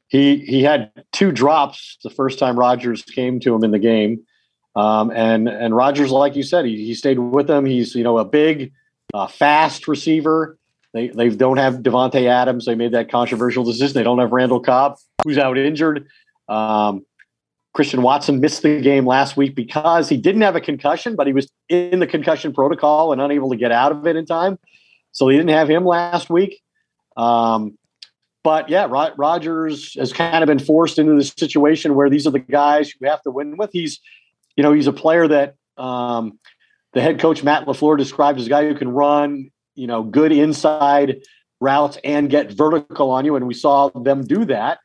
[0.08, 4.22] He he had two drops the first time Rodgers came to him in the game.
[4.74, 7.66] Um, and and Rodgers, like you said, he, he stayed with them.
[7.66, 8.72] He's you know a big,
[9.12, 10.58] uh, fast receiver.
[10.94, 12.66] They they don't have Davante Adams.
[12.66, 13.94] They made that controversial decision.
[13.94, 16.08] They don't have Randall Cobb, who's out injured.
[16.48, 17.04] Um,
[17.74, 21.32] Christian Watson missed the game last week because he didn't have a concussion, but he
[21.32, 24.58] was in the concussion protocol and unable to get out of it in time.
[25.12, 26.62] So they didn't have him last week.
[27.16, 27.78] Um,
[28.44, 32.40] but yeah, Rodgers has kind of been forced into this situation where these are the
[32.40, 33.70] guys who have to win with.
[33.72, 34.00] He's
[34.56, 36.38] you know, he's a player that um,
[36.92, 40.32] the head coach Matt LaFleur described as a guy who can run, you know, good
[40.32, 41.22] inside
[41.60, 43.36] routes and get vertical on you.
[43.36, 44.78] And we saw them do that.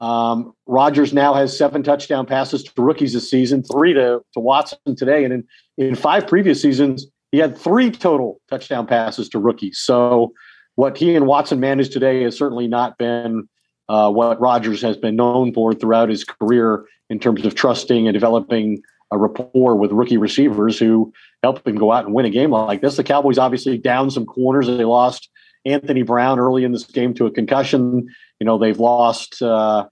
[0.00, 4.96] Um, Rodgers now has seven touchdown passes to rookies this season, three to, to Watson
[4.96, 5.24] today.
[5.24, 5.44] And in,
[5.76, 9.78] in five previous seasons, he had three total touchdown passes to rookies.
[9.78, 10.32] So
[10.76, 13.48] what he and Watson managed today has certainly not been
[13.88, 18.14] uh, what Rodgers has been known for throughout his career in terms of trusting and
[18.14, 18.82] developing
[19.14, 22.80] a rapport with rookie receivers who help him go out and win a game like
[22.80, 22.96] this.
[22.96, 24.66] The Cowboys obviously down some corners.
[24.66, 25.30] They lost
[25.64, 28.08] Anthony Brown early in this game to a concussion.
[28.40, 29.86] You know, they've lost uh,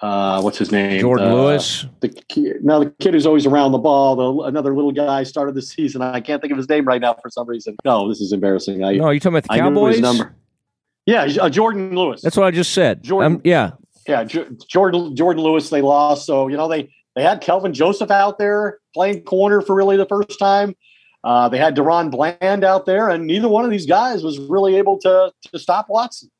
[0.00, 1.02] uh, what's his name?
[1.02, 1.86] Jourdan uh, Lewis.
[2.00, 4.16] The now the kid who's always around the ball.
[4.16, 6.02] The, another little guy started the season.
[6.02, 7.76] I can't think of his name right now for some reason.
[7.84, 8.84] No, this is embarrassing.
[8.84, 10.00] I, no, are you talking about the Cowboys?
[10.00, 10.34] number.
[11.06, 12.22] Yeah, uh, Jourdan Lewis.
[12.22, 13.02] That's what I just said.
[13.02, 13.72] Jourdan, um, yeah,
[14.06, 14.24] yeah.
[14.24, 15.70] J- Jourdan Jourdan Lewis.
[15.70, 19.74] They lost, so you know they they had Kelvin Joseph out there playing corner for
[19.74, 20.74] really the first time.
[21.22, 24.76] Uh, they had DaRon Bland out there, and neither one of these guys was really
[24.76, 26.30] able to to stop Watson.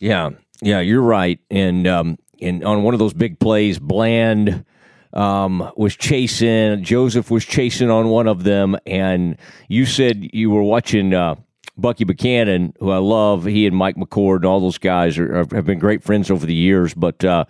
[0.00, 0.30] Yeah,
[0.62, 1.38] yeah, you're right.
[1.50, 4.64] And um, and on one of those big plays, Bland
[5.12, 6.82] um, was chasing.
[6.82, 9.36] Joseph was chasing on one of them, and
[9.68, 11.12] you said you were watching.
[11.12, 11.36] Uh,
[11.80, 15.46] Bucky Buchanan, who I love, he and Mike McCord and all those guys are, are,
[15.52, 16.94] have been great friends over the years.
[16.94, 17.44] But uh,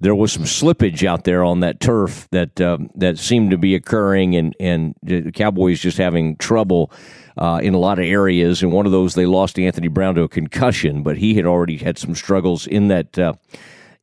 [0.00, 3.74] there was some slippage out there on that turf that um, that seemed to be
[3.74, 6.90] occurring, and and the Cowboys just having trouble.
[7.38, 10.22] Uh, in a lot of areas, and one of those they lost Anthony Brown to
[10.22, 13.34] a concussion, but he had already had some struggles in that uh,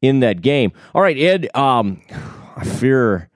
[0.04, 0.72] in that game.
[0.94, 2.00] All right, Ed, um,
[2.56, 3.32] I fear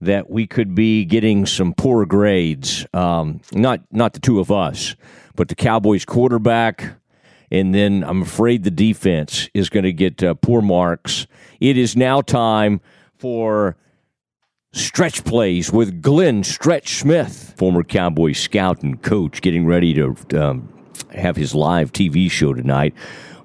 [0.00, 2.86] that we could be getting some poor grades.
[2.92, 4.94] Um, not not the two of us,
[5.36, 6.96] but the Cowboys quarterback,
[7.50, 11.26] and then I'm afraid the defense is going to get uh, poor marks.
[11.60, 12.80] It is now time
[13.18, 13.76] for
[14.72, 20.68] Stretch plays with Glenn Stretch Smith, former Cowboy scout and coach, getting ready to um,
[21.14, 22.94] have his live TV show tonight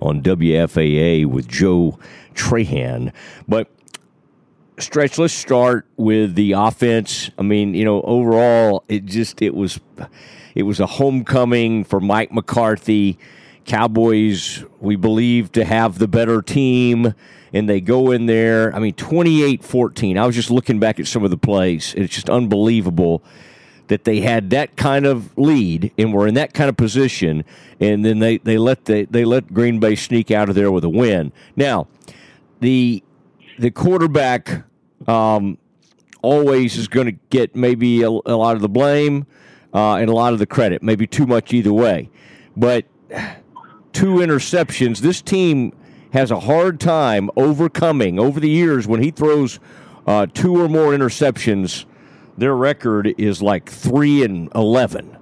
[0.01, 1.97] on WFAA with Joe
[2.33, 3.13] Trahan.
[3.47, 3.69] But
[4.77, 7.29] Stretch, let's start with the offense.
[7.37, 9.79] I mean, you know, overall, it just it was
[10.55, 13.17] it was a homecoming for Mike McCarthy.
[13.65, 17.13] Cowboys, we believe, to have the better team,
[17.53, 18.73] and they go in there.
[18.75, 20.17] I mean, 28 14.
[20.17, 21.93] I was just looking back at some of the plays.
[21.95, 23.23] It's just unbelievable
[23.87, 27.43] that they had that kind of lead and were in that kind of position,
[27.79, 30.83] and then they, they let the, they let Green Bay sneak out of there with
[30.83, 31.31] a win.
[31.55, 31.87] Now,
[32.61, 33.03] the
[33.59, 34.63] the quarterback
[35.07, 35.57] um,
[36.21, 39.25] always is going to get maybe a, a, lot of the blame
[39.73, 42.09] uh, and a lot of the credit, maybe too much either way.
[42.55, 42.85] But
[43.93, 45.73] two interceptions, this team
[46.13, 49.59] has a hard time overcoming over the years when he throws
[50.07, 51.85] uh, two or more interceptions.
[52.37, 55.17] Their record is like three and eleven.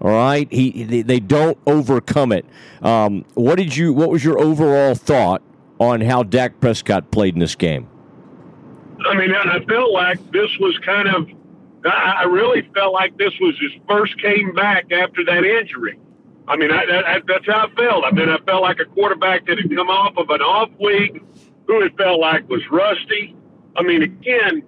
[0.00, 2.44] All right, he they don't overcome it.
[2.82, 3.94] Um, what did you?
[3.94, 5.42] What was your overall thought
[5.78, 7.88] on how Dak Prescott played in this game?
[9.06, 11.28] I mean, I felt like this was kind of,
[11.90, 15.98] I really felt like this was his first came back after that injury.
[16.46, 18.04] I mean, I, I, that's how I felt.
[18.04, 21.22] I mean, I felt like a quarterback that had come off of an off week,
[21.66, 23.34] who it felt like was rusty.
[23.76, 24.62] I mean, again,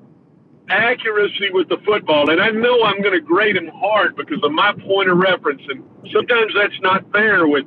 [0.68, 4.52] accuracy with the football, and I know I'm going to grade him hard because of
[4.52, 7.66] my point of reference, and sometimes that's not fair with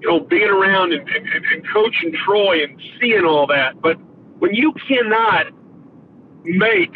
[0.00, 3.80] you know being around and, and, and coaching Troy and seeing all that.
[3.80, 3.98] But
[4.38, 5.46] when you cannot
[6.44, 6.94] make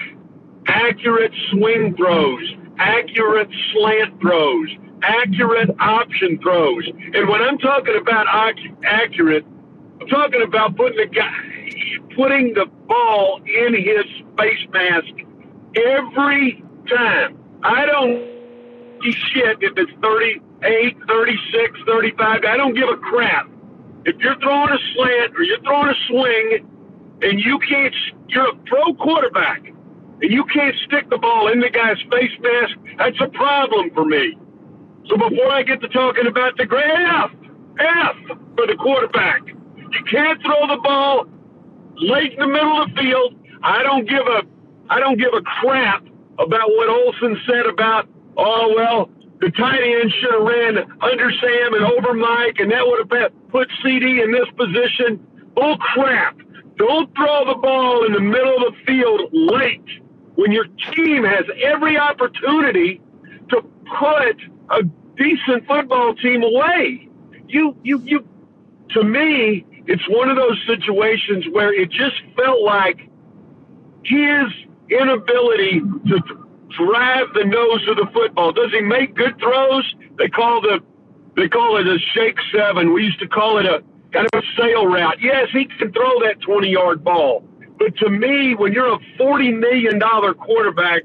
[0.68, 4.68] accurate swing throws, accurate slant throws,
[5.02, 6.86] accurate option throws.
[7.14, 8.26] And when I'm talking about
[8.84, 9.44] accurate,
[10.00, 14.04] I'm talking about putting the guy, putting the ball in his
[14.36, 15.12] face mask
[15.74, 17.38] every time.
[17.62, 22.44] I don't give shit if it's 38, 36, 35.
[22.44, 23.48] I don't give a crap.
[24.04, 26.68] If you're throwing a slant or you're throwing a swing
[27.22, 27.94] and you can't,
[28.28, 29.72] you're a pro quarterback,
[30.20, 34.04] and you can't stick the ball in the guy's face mask, that's a problem for
[34.04, 34.36] me.
[35.08, 37.30] So before I get to talking about the great F,
[37.78, 38.16] F
[38.56, 41.26] for the quarterback, you can't throw the ball
[41.96, 43.34] late in the middle of the field.
[43.62, 44.42] I don't give a,
[44.90, 46.04] I don't give a crap
[46.38, 51.74] about what Olsen said about, oh well, the tight end should have ran under Sam
[51.74, 55.24] and over Mike, and that would have put CeeDee in this position.
[55.54, 56.36] Bull crap.
[56.76, 60.02] Don't throw the ball in the middle of the field late
[60.38, 63.00] when your team has every opportunity
[63.50, 63.60] to
[63.98, 64.36] put
[64.70, 64.84] a
[65.16, 67.08] decent football team away.
[67.48, 68.28] You, you, you,
[68.90, 73.10] to me, it's one of those situations where it just felt like
[74.04, 74.46] his
[74.88, 76.20] inability to
[76.68, 78.52] drive the nose of the football.
[78.52, 79.92] Does he make good throws?
[80.18, 80.78] They call the,
[81.34, 82.92] they call it a shake seven.
[82.92, 85.20] We used to call it a kind of a sail route.
[85.20, 87.42] Yes, he can throw that 20 yard ball.
[87.78, 91.02] But to me, when you're a $40 million quarterback,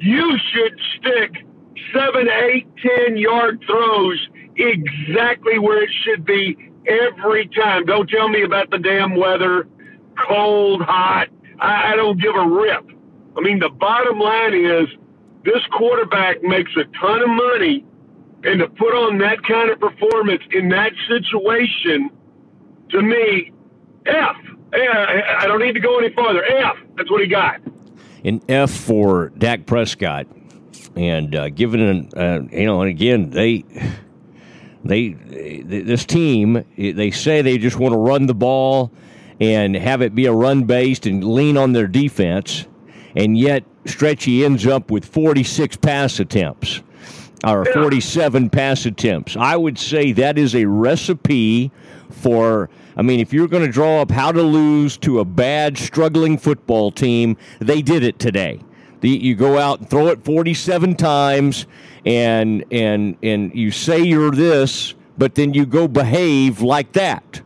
[0.00, 1.46] you should stick
[1.92, 2.66] seven, eight,
[3.06, 6.56] 10 yard throws exactly where it should be
[6.86, 7.84] every time.
[7.84, 9.66] Don't tell me about the damn weather,
[10.28, 11.28] cold, hot.
[11.60, 12.86] I, I don't give a rip.
[13.36, 14.88] I mean, the bottom line is
[15.44, 17.84] this quarterback makes a ton of money,
[18.44, 22.10] and to put on that kind of performance in that situation–
[22.90, 23.52] to me,
[24.06, 24.36] F.
[24.74, 26.44] I don't need to go any farther.
[26.44, 26.76] F.
[26.96, 27.60] That's what he got.
[28.24, 30.26] An F for Dak Prescott,
[30.96, 33.64] and uh, given an uh, you know, and again they
[34.84, 38.90] they this team they say they just want to run the ball
[39.40, 42.66] and have it be a run based and lean on their defense,
[43.14, 46.82] and yet Stretchy ends up with 46 pass attempts
[47.46, 49.36] or 47 pass attempts.
[49.36, 51.70] I would say that is a recipe
[52.14, 55.76] for I mean, if you're going to draw up how to lose to a bad,
[55.76, 58.60] struggling football team, they did it today.
[59.00, 61.66] The, you go out and throw it 47 times,
[62.06, 67.42] and and and you say you're this, but then you go behave like that.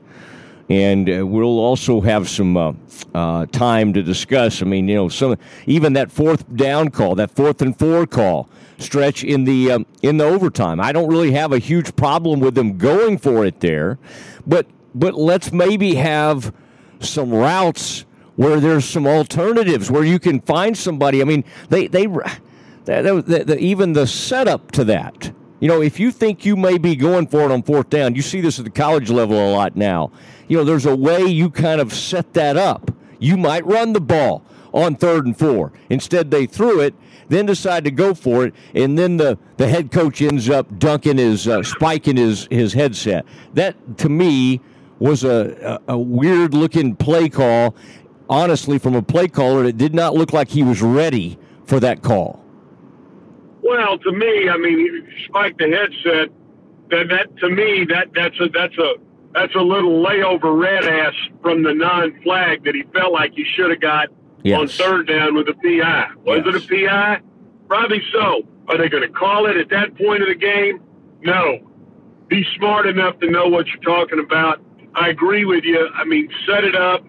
[0.68, 2.74] And uh, we'll also have some uh,
[3.14, 4.60] uh, time to discuss.
[4.60, 8.50] I mean, you know, some even that fourth down call, that fourth and four call
[8.78, 10.80] stretch in the um, in the overtime.
[10.80, 13.98] I don't really have a huge problem with them going for it there,
[14.46, 16.52] but but let's maybe have
[17.00, 18.04] some routes
[18.36, 21.20] where there's some alternatives where you can find somebody.
[21.20, 22.06] I mean, they they,
[22.84, 25.32] they, they, they even the setup to that.
[25.60, 28.22] You know, if you think you may be going for it on fourth down, you
[28.22, 30.12] see this at the college level a lot now.
[30.46, 32.92] You know, there's a way you kind of set that up.
[33.18, 34.44] You might run the ball.
[34.72, 35.72] On third and four.
[35.90, 36.94] Instead, they threw it,
[37.28, 41.18] then decide to go for it, and then the, the head coach ends up dunking
[41.18, 43.24] his, uh, spiking his, his headset.
[43.54, 44.60] That, to me,
[44.98, 47.74] was a, a, a weird looking play call.
[48.28, 52.02] Honestly, from a play caller, it did not look like he was ready for that
[52.02, 52.44] call.
[53.62, 56.30] Well, to me, I mean, he spiked the headset.
[56.90, 58.94] That, that to me, that that's a that's a
[59.34, 63.70] that's a little layover red ass from the non-flag that he felt like he should
[63.70, 64.08] have got
[64.48, 64.60] yes.
[64.60, 66.10] on third down with a PI.
[66.24, 66.54] Was yes.
[66.54, 67.20] it a PI?
[67.68, 68.42] Probably so.
[68.68, 70.82] Are they going to call it at that point of the game?
[71.22, 71.58] No.
[72.28, 74.60] Be smart enough to know what you're talking about.
[74.94, 75.88] I agree with you.
[75.94, 77.04] I mean, set it up.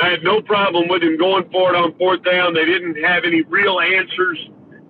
[0.00, 2.54] I had no problem with him going for it on fourth down.
[2.54, 4.38] They didn't have any real answers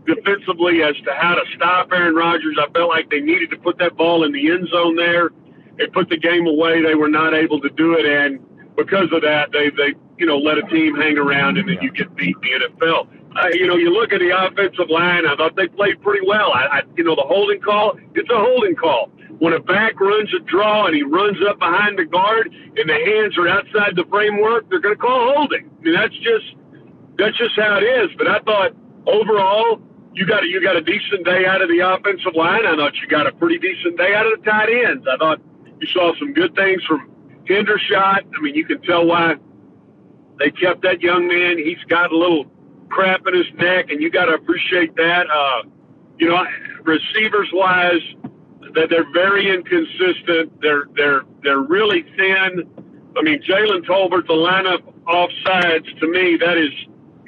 [0.07, 2.57] defensively as to how to stop Aaron Rodgers.
[2.59, 5.31] I felt like they needed to put that ball in the end zone there.
[5.79, 6.83] They put the game away.
[6.83, 8.39] They were not able to do it, and
[8.77, 11.91] because of that, they they you know let a team hang around, and then you
[11.91, 13.09] get beat in the NFL.
[13.35, 15.27] Uh, you know, you look at the offensive line.
[15.27, 16.53] I thought they played pretty well.
[16.53, 17.99] I, I you know the holding call.
[18.15, 19.11] It's a holding call.
[19.39, 22.93] When a back runs a draw and he runs up behind the guard and the
[22.93, 25.71] hands are outside the framework, they're going to call holding.
[25.81, 26.55] I mean, that's just
[27.17, 28.11] that's just how it is.
[28.19, 28.73] But I thought
[29.07, 29.81] overall,
[30.13, 32.67] you got a, you got a decent day out of the offensive line.
[32.67, 35.07] I thought you got a pretty decent day out of the tight ends.
[35.11, 35.41] I thought
[35.81, 37.11] you saw some good things from
[37.49, 38.25] Hendershot.
[38.37, 39.37] I mean, you can tell why
[40.41, 41.59] they kept that young man.
[41.59, 42.47] He's got a little
[42.89, 45.27] crap in his neck, and you got to appreciate that.
[45.31, 45.63] Uh,
[46.19, 46.45] you know,
[46.83, 48.03] receivers wise,
[48.75, 50.61] that they're very inconsistent.
[50.61, 52.69] They're they're they're really thin.
[53.17, 56.73] I mean, Jalen Tolbert, the lineup offsides to me that is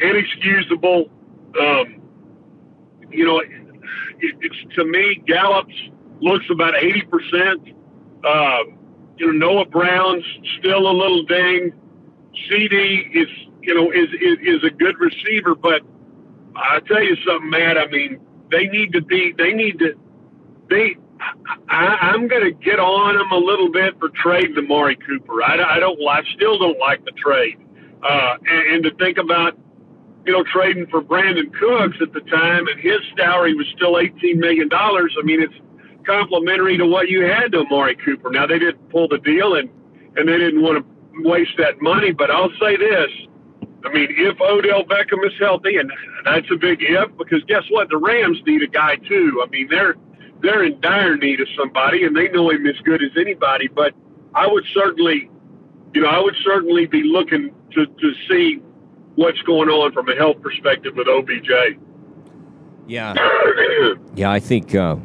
[0.00, 1.10] inexcusable.
[1.60, 2.02] Um,
[3.10, 3.48] you know, it,
[4.40, 5.74] it's to me, Gallup's
[6.20, 7.74] looks about 80%.
[8.24, 8.58] Uh,
[9.18, 10.24] you know, Noah Brown's
[10.58, 11.72] still a little ding.
[12.48, 13.28] CeeDee is,
[13.62, 15.82] you know, is, is, is a good receiver, but
[16.56, 17.78] I tell you something, Matt.
[17.78, 18.20] I mean,
[18.50, 19.94] they need to be, they need to,
[20.68, 20.96] they,
[21.68, 25.42] I, I'm going to get on them a little bit for trading Amari Cooper.
[25.42, 27.58] I, I don't, I still don't like the trade.
[28.02, 29.56] Uh, and, and to think about
[30.26, 34.36] you know, trading for Brandin Cooks at the time, and his salary was still $18
[34.36, 34.68] million.
[34.72, 35.54] I mean, it's
[36.04, 38.30] complimentary to what you had to Amari Cooper.
[38.30, 39.68] Now, they didn't pull the deal, and,
[40.16, 43.10] and they didn't want to waste that money, but I'll say this.
[43.84, 45.90] I mean, if Odell Beckham is healthy, and
[46.24, 47.88] that's a big if, because guess what?
[47.88, 49.42] The Rams need a guy too.
[49.44, 49.96] I mean, they're
[50.40, 53.68] they're in dire need of somebody, and they know him as good as anybody.
[53.68, 53.94] But
[54.34, 55.30] I would certainly,
[55.94, 58.60] you know, I would certainly be looking to to see
[59.16, 61.50] what's going on from a health perspective with OBJ.
[62.86, 63.14] Yeah,
[64.14, 64.96] yeah, I think uh,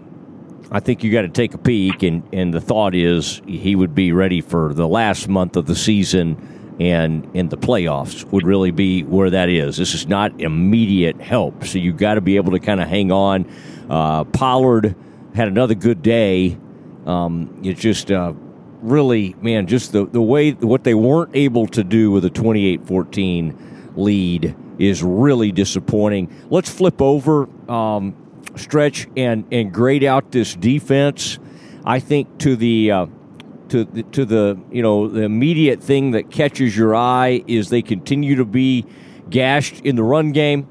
[0.72, 3.95] I think you got to take a peek, and and the thought is he would
[3.95, 6.53] be ready for the last month of the season.
[6.80, 9.78] And in the playoffs would really be where that is.
[9.78, 13.11] This is not immediate help, so you got to be able to kind of hang
[13.11, 13.51] on.
[13.89, 14.95] Uh, Pollard
[15.34, 16.55] had another good day.
[17.07, 18.34] Um, it's just uh,
[18.82, 22.86] really, man, just the, the way what they weren't able to do with a 28
[22.86, 26.34] 14 lead is really disappointing.
[26.49, 28.15] Let's flip over, um,
[28.55, 31.39] stretch, and, and grade out this defense.
[31.85, 33.05] I think to the uh,
[33.69, 37.81] to the, to the you know the immediate thing that catches your eye is they
[37.81, 38.85] continue to be
[39.29, 40.67] gashed in the run game.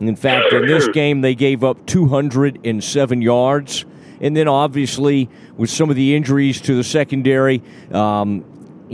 [0.00, 3.84] In fact, in this game, they gave up 207 yards.
[4.20, 8.44] And then, obviously, with some of the injuries to the secondary, um,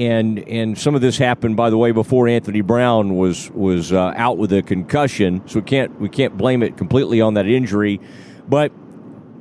[0.01, 4.15] and and some of this happened, by the way, before Anthony Brown was was uh,
[4.17, 8.01] out with a concussion, so we can't we can't blame it completely on that injury,
[8.49, 8.73] but.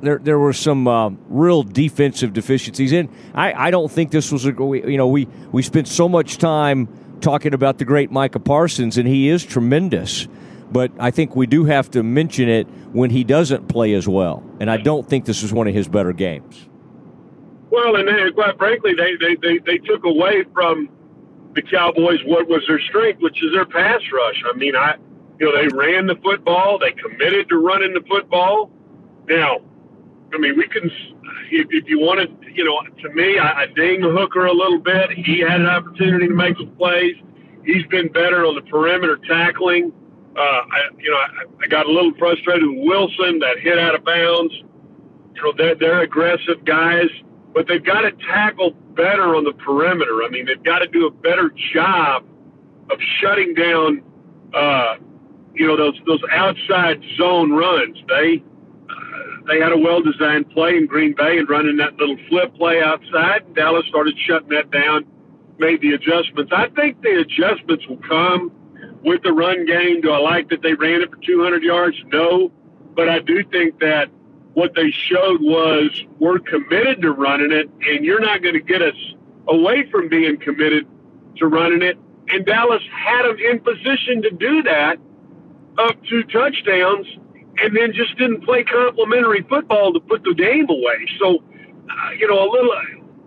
[0.02, 4.46] There, there were some uh, real defensive deficiencies, and I, I don't think this was
[4.46, 6.88] a you know we we spent so much time
[7.20, 10.26] talking about the great Micah Parsons, and he is tremendous,
[10.72, 14.42] but I think we do have to mention it when he doesn't play as well,
[14.58, 16.69] and I don't think this is one of his better games.
[17.70, 20.88] Well, and then, quite frankly, they, they, they, they took away from
[21.54, 24.42] the Cowboys what was their strength, which is their pass rush.
[24.52, 24.96] I mean, I,
[25.38, 26.78] you know, they ran the football.
[26.78, 28.70] They committed to running the football.
[29.28, 29.60] Now,
[30.34, 30.90] I mean, we can,
[31.50, 35.10] if, if you wanted, you know, to me, I, I ding Hooker a little bit.
[35.12, 37.16] He had an opportunity to make some plays.
[37.64, 39.92] He's been better on the perimeter tackling.
[40.36, 43.94] Uh, I, you know, I, I got a little frustrated with Wilson that hit out
[43.94, 44.54] of bounds.
[45.34, 47.08] You know, they're, they're aggressive guys
[47.54, 50.22] but they've got to tackle better on the perimeter.
[50.24, 52.24] I mean, they've got to do a better job
[52.90, 54.02] of shutting down,
[54.54, 54.96] uh,
[55.54, 57.98] you know, those those outside zone runs.
[58.08, 58.42] They
[59.46, 62.80] they had a well designed play in Green Bay and running that little flip play
[62.82, 63.42] outside.
[63.46, 65.06] And Dallas started shutting that down,
[65.58, 66.52] made the adjustments.
[66.54, 68.52] I think the adjustments will come
[69.02, 70.00] with the run game.
[70.02, 71.96] Do I like that they ran it for 200 yards?
[72.06, 72.52] No.
[72.94, 74.10] But I do think that
[74.60, 78.82] what they showed was we're committed to running it, and you're not going to get
[78.82, 79.14] us
[79.48, 80.86] away from being committed
[81.36, 81.96] to running it.
[82.28, 84.98] And Dallas had them in position to do that
[85.78, 87.06] up two touchdowns
[87.62, 91.08] and then just didn't play complementary football to put the game away.
[91.18, 92.74] So, uh, you know, a little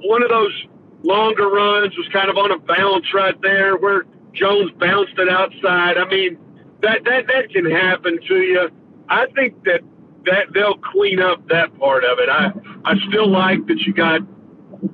[0.04, 0.68] one of those
[1.02, 4.04] longer runs was kind of on a bounce right there where
[4.34, 5.98] Jones bounced it outside.
[5.98, 6.38] I mean,
[6.82, 8.70] that that that can happen to you.
[9.10, 9.82] I think that
[10.26, 12.30] that they'll clean up that part of it.
[12.30, 12.52] I
[12.86, 14.22] I still like that you got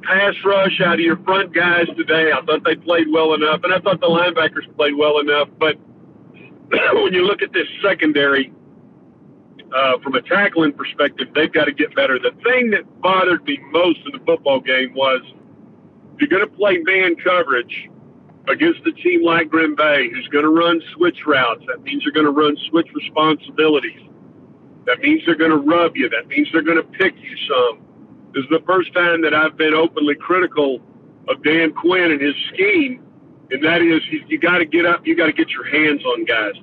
[0.03, 2.31] pass rush out of your front guys today.
[2.31, 5.49] I thought they played well enough, and I thought the linebackers played well enough.
[5.59, 5.77] But
[6.69, 8.53] when you look at this secondary,
[9.75, 12.17] uh, from a tackling perspective, they've got to get better.
[12.19, 15.21] The thing that bothered me most in the football game was
[16.19, 17.89] you're going to play man coverage
[18.47, 21.63] against a team like Green Bay who's going to run switch routes.
[21.67, 24.01] That means they're going to run switch responsibilities.
[24.85, 26.09] That means they're going to rub you.
[26.09, 27.79] That means they're going to pick you some.
[28.33, 30.79] This is the first time that I've been openly critical
[31.27, 33.03] of Dan Quinn and his scheme,
[33.51, 36.25] and that is you, got to get up, you got to get your hands on
[36.25, 36.53] guys.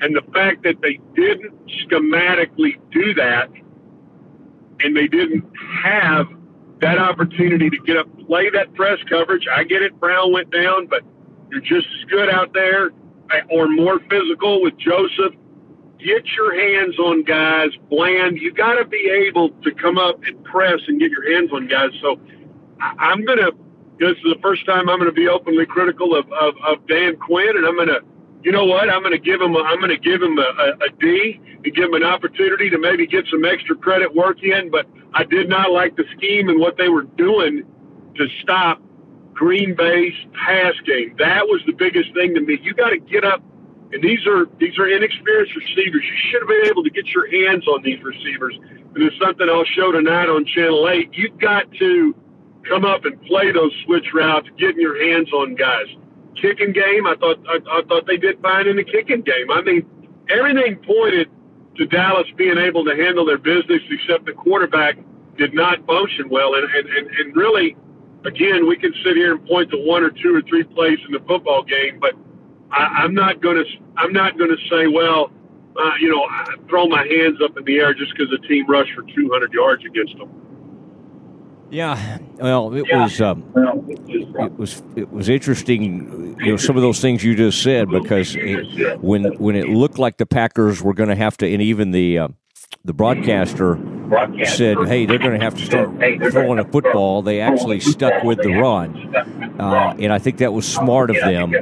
[0.00, 3.50] And the fact that they didn't schematically do that
[4.80, 5.44] and they didn't
[5.82, 6.26] have
[6.80, 9.46] that opportunity to get up, play that press coverage.
[9.50, 11.02] I get it, Brown went down, but
[11.50, 12.90] you're just as good out there
[13.50, 15.34] or more physical with Joseph.
[15.98, 18.38] Get your hands on guys, Bland.
[18.38, 21.68] You got to be able to come up and press and get your hands on
[21.68, 21.90] guys.
[22.00, 22.20] So
[22.80, 23.52] I'm going to,
[23.98, 27.16] this is the first time I'm going to be openly critical of, of, of Dan
[27.16, 28.02] Quinn, and I'm going to
[28.46, 28.88] you know what?
[28.88, 29.56] I'm going to give him.
[29.56, 32.70] A, I'm going to give him a, a, a D and give him an opportunity
[32.70, 34.70] to maybe get some extra credit work in.
[34.70, 37.64] But I did not like the scheme and what they were doing
[38.14, 38.80] to stop
[39.32, 41.16] Green Bay's pass game.
[41.18, 42.60] That was the biggest thing to me.
[42.62, 43.42] You got to get up,
[43.92, 46.04] and these are these are inexperienced receivers.
[46.04, 48.58] You should have been able to get your hands on these receivers.
[48.58, 51.10] And it's something I'll show tonight on Channel Eight.
[51.12, 52.14] You've got to
[52.68, 55.86] come up and play those switch routes, getting your hands on guys
[56.40, 57.06] kicking game.
[57.06, 59.50] I thought I, I thought they did fine in the kicking game.
[59.50, 59.86] I mean,
[60.28, 61.30] everything pointed
[61.76, 64.96] to Dallas being able to handle their business, except the quarterback
[65.36, 66.54] did not function well.
[66.54, 67.76] And and, and, and really,
[68.24, 71.12] again, we can sit here and point to one or two or three plays in
[71.12, 72.12] the football game, but
[72.70, 75.30] I, I'm not going to I'm not going to say, well,
[75.78, 76.26] uh, you know,
[76.68, 79.84] throw my hands up in the air just because the team rushed for 200 yards
[79.84, 80.30] against them.
[81.70, 83.02] Yeah, well, it yeah.
[83.02, 83.42] was um,
[84.08, 86.36] it was it was interesting.
[86.38, 89.98] You know, some of those things you just said because it, when when it looked
[89.98, 92.28] like the Packers were going to have to, and even the uh,
[92.84, 93.80] the broadcaster
[94.44, 95.90] said, "Hey, they're going to have to start
[96.30, 99.16] throwing a football." They actually stuck with the run,
[99.58, 101.52] uh, and I think that was smart of them.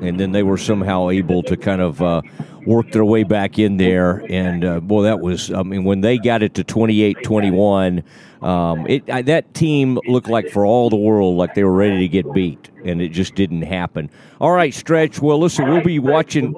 [0.00, 2.22] And then they were somehow able to kind of uh,
[2.66, 4.24] work their way back in there.
[4.30, 8.02] And uh, boy, that was, I mean, when they got it to 28 21,
[8.42, 12.30] um, that team looked like for all the world like they were ready to get
[12.34, 14.10] beat, and it just didn't happen.
[14.40, 15.20] All right, Stretch.
[15.20, 16.54] Well, listen, we'll be watching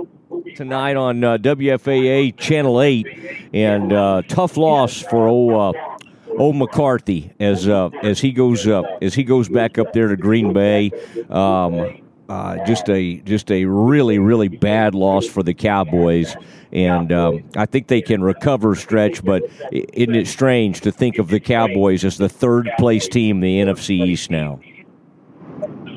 [0.57, 5.77] tonight on uh, WFAA Channel 8, and uh, tough loss for old.
[5.77, 5.96] Uh,
[6.39, 10.17] old McCarthy as uh, as he goes up as he goes back up there to
[10.17, 10.91] Green Bay.
[11.29, 16.37] Um, uh, just a just a really really bad loss for the Cowboys,
[16.73, 19.25] and um, I think they can recover stretch.
[19.25, 23.67] But isn't it strange to think of the Cowboys as the third place team in
[23.67, 24.61] the NFC East now?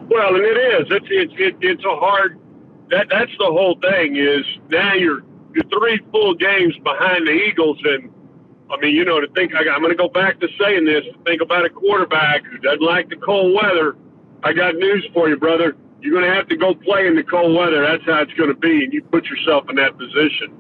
[0.10, 0.88] Well, and it is.
[0.92, 2.40] It's it's it, it's a hard.
[2.92, 4.16] That that's the whole thing.
[4.16, 5.24] Is now you're
[5.54, 8.12] you're three full games behind the Eagles, and
[8.72, 11.04] I mean, you know, to think I, I'm going to go back to saying this.
[11.26, 13.96] Think about a quarterback who doesn't like the cold weather.
[14.44, 17.24] I got news for you, brother you're going to have to go play in the
[17.24, 17.82] cold weather.
[17.82, 20.56] That's how it's going to be, and you put yourself in that position.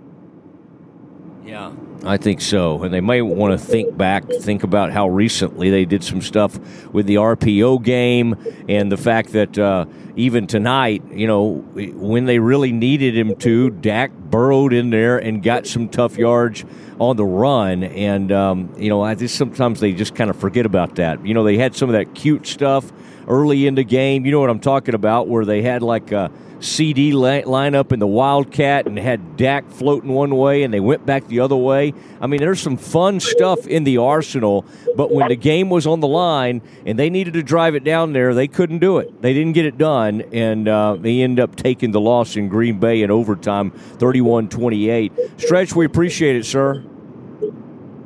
[1.45, 1.71] Yeah,
[2.03, 2.83] I think so.
[2.83, 6.59] And they might want to think back, think about how recently they did some stuff
[6.93, 8.35] with the RPO game
[8.67, 9.85] and the fact that uh,
[10.15, 15.41] even tonight, you know, when they really needed him to, Dak burrowed in there and
[15.41, 16.65] got some tough yards
[16.99, 17.83] on the run.
[17.83, 21.25] And, um, you know, I just sometimes they just kind of forget about that.
[21.25, 22.91] You know, they had some of that cute stuff
[23.27, 24.25] early in the game.
[24.25, 27.13] You know what I'm talking about, where they had like a CeeDee
[27.45, 31.27] line up in the Wildcat and had Dak floating one way and they went back
[31.27, 31.93] the other way.
[32.19, 36.01] I mean, there's some fun stuff in the arsenal, but when the game was on
[36.01, 39.21] the line and they needed to drive it down there, they couldn't do it.
[39.21, 42.79] They didn't get it done, and uh, they end up taking the loss in Green
[42.79, 45.13] Bay in overtime, 31 28.
[45.37, 46.83] Stretch, we appreciate it, sir.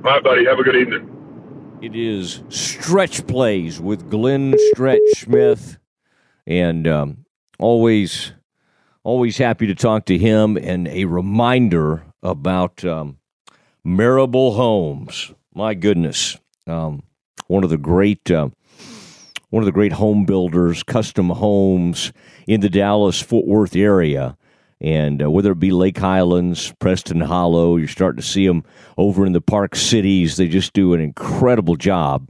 [0.04, 0.45] Bye, buddy.
[0.45, 1.10] Have a good evening.
[1.82, 5.80] It is Stretch Plays with Glenn Stretch Smith.
[6.45, 7.26] And um,
[7.58, 8.34] always,
[9.06, 13.18] Always happy to talk to him, and a reminder about um,
[13.84, 15.34] Marable Homes.
[15.54, 16.38] My goodness,
[16.68, 17.04] um,
[17.47, 18.32] one of the great.
[18.32, 18.49] Uh,
[19.49, 22.12] one of the great home builders, custom homes
[22.47, 24.36] in the Dallas Fort Worth area.
[24.82, 28.64] And uh, whether it be Lake Highlands, Preston Hollow, you're starting to see them
[28.97, 30.38] over in the park cities.
[30.38, 32.30] They just do an incredible job.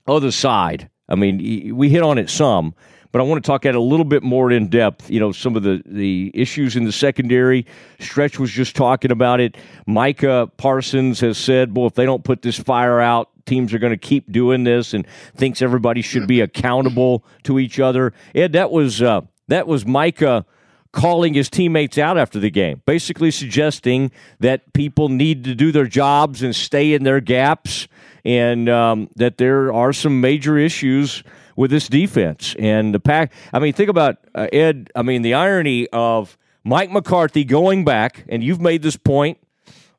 [0.08, 0.90] other side.
[1.10, 2.76] I mean, we hit on it some,
[3.12, 5.10] but I want to talk at a little bit more in depth.
[5.10, 7.66] You know, some of the the issues in the secondary.
[8.00, 9.58] Stretch was just talking about it.
[9.88, 13.94] Micah Parsons has said, "Well, if they don't put this fire out, teams are going
[13.94, 18.14] to keep doing this," and thinks everybody should be accountable to each other.
[18.36, 20.46] Ed, that was uh, that was Micah
[20.94, 25.88] calling his teammates out after the game, basically suggesting that people need to do their
[25.88, 27.88] jobs and stay in their gaps,
[28.24, 31.24] and um, that there are some major issues
[31.58, 32.56] with this defense.
[32.58, 34.92] And the pack, I mean, think about uh, Ed.
[34.96, 39.40] I mean, the irony of Mike McCarthy going back, and you've made this point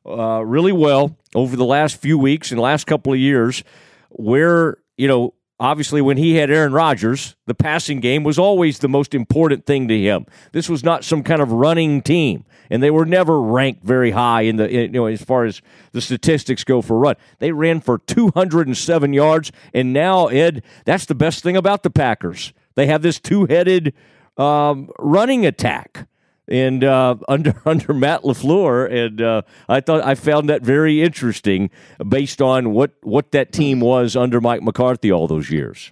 [0.05, 3.63] uh, really well over the last few weeks and last couple of years,
[4.09, 8.89] where, you know, obviously when he had Aaron Rodgers, the passing game was always the
[8.89, 10.25] most important thing to him.
[10.51, 14.41] This was not some kind of running team, and they were never ranked very high
[14.41, 17.15] in the you know as far as the statistics go for run.
[17.39, 22.53] They ran for 207 yards, and now Ed, that's the best thing about the Packers.
[22.75, 23.93] They have this two-headed
[24.37, 26.07] um, running attack
[26.47, 31.69] and uh, under under Matt LaFleur, and uh, I thought I found that very interesting
[32.07, 35.91] based on what what that team was under Mike McCarthy all those years.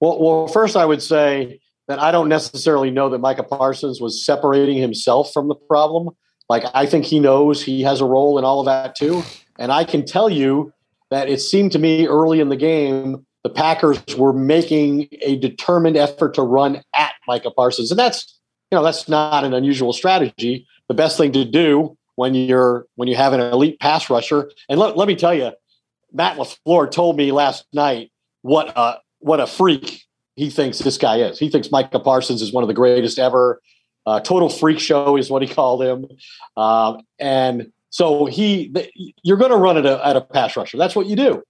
[0.00, 4.24] Well, well, first I would say that I don't necessarily know that Micah Parsons was
[4.24, 6.10] separating himself from the problem.
[6.48, 9.22] Like I think he knows he has a role in all of that too,
[9.58, 10.72] and I can tell you
[11.10, 15.96] that it seemed to me early in the game the Packers were making a determined
[15.96, 18.40] effort to run at Micah Parsons, and that's
[18.72, 20.66] you know that's not an unusual strategy.
[20.88, 24.50] The best thing to do when you're when you have an elite pass rusher.
[24.68, 25.52] And let, let me tell you,
[26.10, 28.10] Matt LaFleur told me last night
[28.40, 30.02] what a what a freak
[30.36, 31.38] he thinks this guy is.
[31.38, 33.60] He thinks Micah Parsons is one of the greatest ever.
[34.06, 36.06] Uh, total freak show is what he called him,
[36.56, 38.74] um, and so he
[39.22, 40.78] you're going to run it at a pass rusher.
[40.78, 41.42] That's what you do,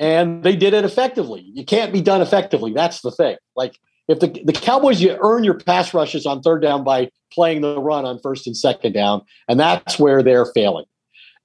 [0.00, 1.40] and they did it effectively.
[1.54, 2.72] You can't be done effectively.
[2.72, 3.36] That's the thing.
[3.54, 3.78] Like
[4.08, 7.80] if the, the Cowboys, you earn your pass rushes on third down by playing the
[7.80, 10.84] run on first and second down, and that's where they're failing.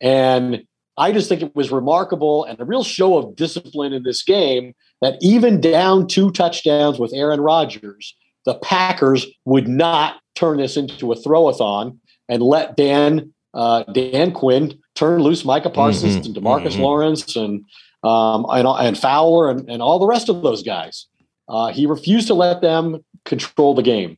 [0.02, 0.64] And
[0.98, 4.74] I just think it was remarkable and a real show of discipline in this game
[5.02, 11.12] that even down two touchdowns with Aaron Rodgers, the Packers would not turn this into
[11.12, 11.98] a throwathon
[12.28, 16.26] and let Dan uh, Dan Quinn turn loose Micah Parsons mm-hmm.
[16.26, 16.82] and DeMarcus mm-hmm.
[16.82, 17.66] Lawrence and
[18.04, 21.08] um, and, and Fowler and, and all the rest of those guys.
[21.50, 24.18] Uh, he refused to let them control the game.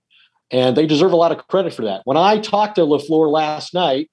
[0.52, 2.02] And they deserve a lot of credit for that.
[2.04, 4.10] When I talked to LaFleur last night,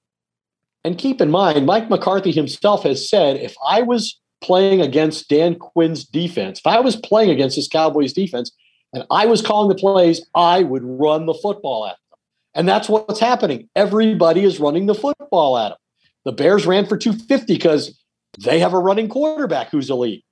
[0.85, 5.55] and keep in mind, Mike McCarthy himself has said if I was playing against Dan
[5.55, 8.51] Quinn's defense, if I was playing against this Cowboys defense
[8.93, 12.19] and I was calling the plays, I would run the football at them.
[12.55, 13.69] And that's what's happening.
[13.75, 15.77] Everybody is running the football at them.
[16.25, 17.99] The Bears ran for 250 because
[18.43, 20.23] they have a running quarterback who's elite.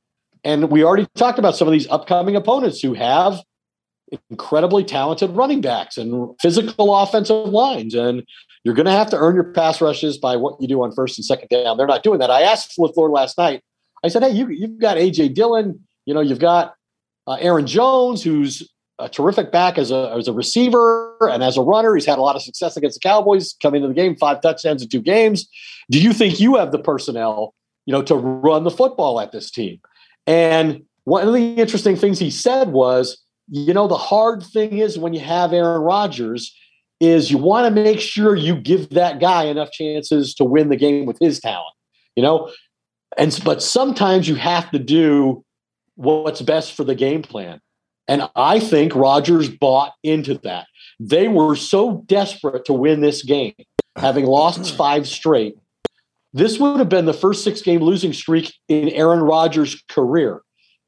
[0.43, 3.41] And we already talked about some of these upcoming opponents who have
[4.29, 7.93] incredibly talented running backs and physical offensive lines.
[7.93, 8.23] And
[8.63, 11.17] you're going to have to earn your pass rushes by what you do on first
[11.17, 11.77] and second down.
[11.77, 12.31] They're not doing that.
[12.31, 13.61] I asked LaFleur last night,
[14.03, 15.29] I said, hey, you, you've got A.J.
[15.29, 16.75] Dillon, you know, you've got
[17.25, 18.69] uh, Aaron Jones, who's
[18.99, 21.95] a terrific back as a, as a receiver and as a runner.
[21.95, 24.81] He's had a lot of success against the Cowboys coming into the game, five touchdowns
[24.81, 25.47] in two games.
[25.91, 27.53] Do you think you have the personnel,
[27.85, 29.79] you know, to run the football at this team?
[30.27, 34.99] And one of the interesting things he said was, you know, the hard thing is
[34.99, 36.53] when you have Aaron Rodgers
[36.99, 40.75] is you want to make sure you give that guy enough chances to win the
[40.75, 41.73] game with his talent,
[42.15, 42.51] you know?
[43.17, 45.45] And but sometimes you have to do
[45.95, 47.61] what's best for the game plan.
[48.07, 50.67] And I think Rodgers bought into that.
[50.99, 53.53] They were so desperate to win this game,
[53.95, 55.57] having lost five straight.
[56.37, 60.43] This would have been the first six game losing streak in Aaron Rodgers' career.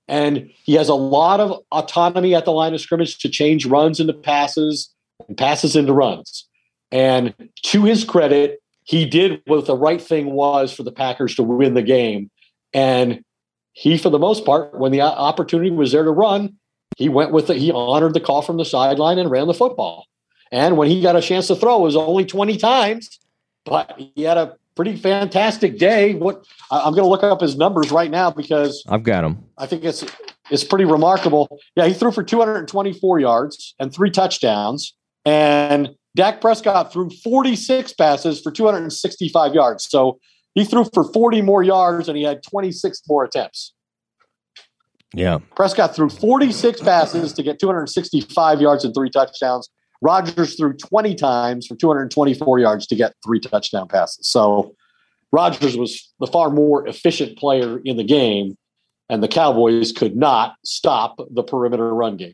[0.08, 4.00] And he has a lot of autonomy at the line of scrimmage to change runs
[4.00, 4.94] into passes
[5.28, 6.48] and passes into runs.
[6.92, 7.34] And
[7.64, 11.74] to his credit, he did what the right thing was for the Packers to win
[11.74, 12.30] the game.
[12.72, 13.24] And
[13.74, 16.58] he, for the most part, when the opportunity was there to run,
[16.96, 17.58] he went with it.
[17.58, 20.06] He honored the call from the sideline and ran the football.
[20.52, 23.20] And when he got a chance to throw, it was only 20 times,
[23.66, 26.14] but he had a pretty fantastic day.
[26.14, 29.44] What I'm going to look up his numbers right now because I've got them.
[29.58, 30.06] I think it's
[30.50, 31.60] it's pretty remarkable.
[31.76, 38.40] Yeah, he threw for 224 yards and three touchdowns, and Dak Prescott threw 46 passes
[38.40, 39.86] for 265 yards.
[39.90, 40.18] So
[40.56, 43.74] he threw for 40 more yards and he had 26 more attempts.
[45.14, 45.40] Yeah.
[45.58, 49.70] Prescott threw 46 passes to get 265 yards and three touchdowns.
[50.02, 54.28] Rodgers threw 20 times for 224 yards to get three touchdown passes.
[54.28, 54.76] So
[55.32, 58.58] Rodgers was the far more efficient player in the game,
[59.10, 62.34] and the Cowboys could not stop the perimeter run game.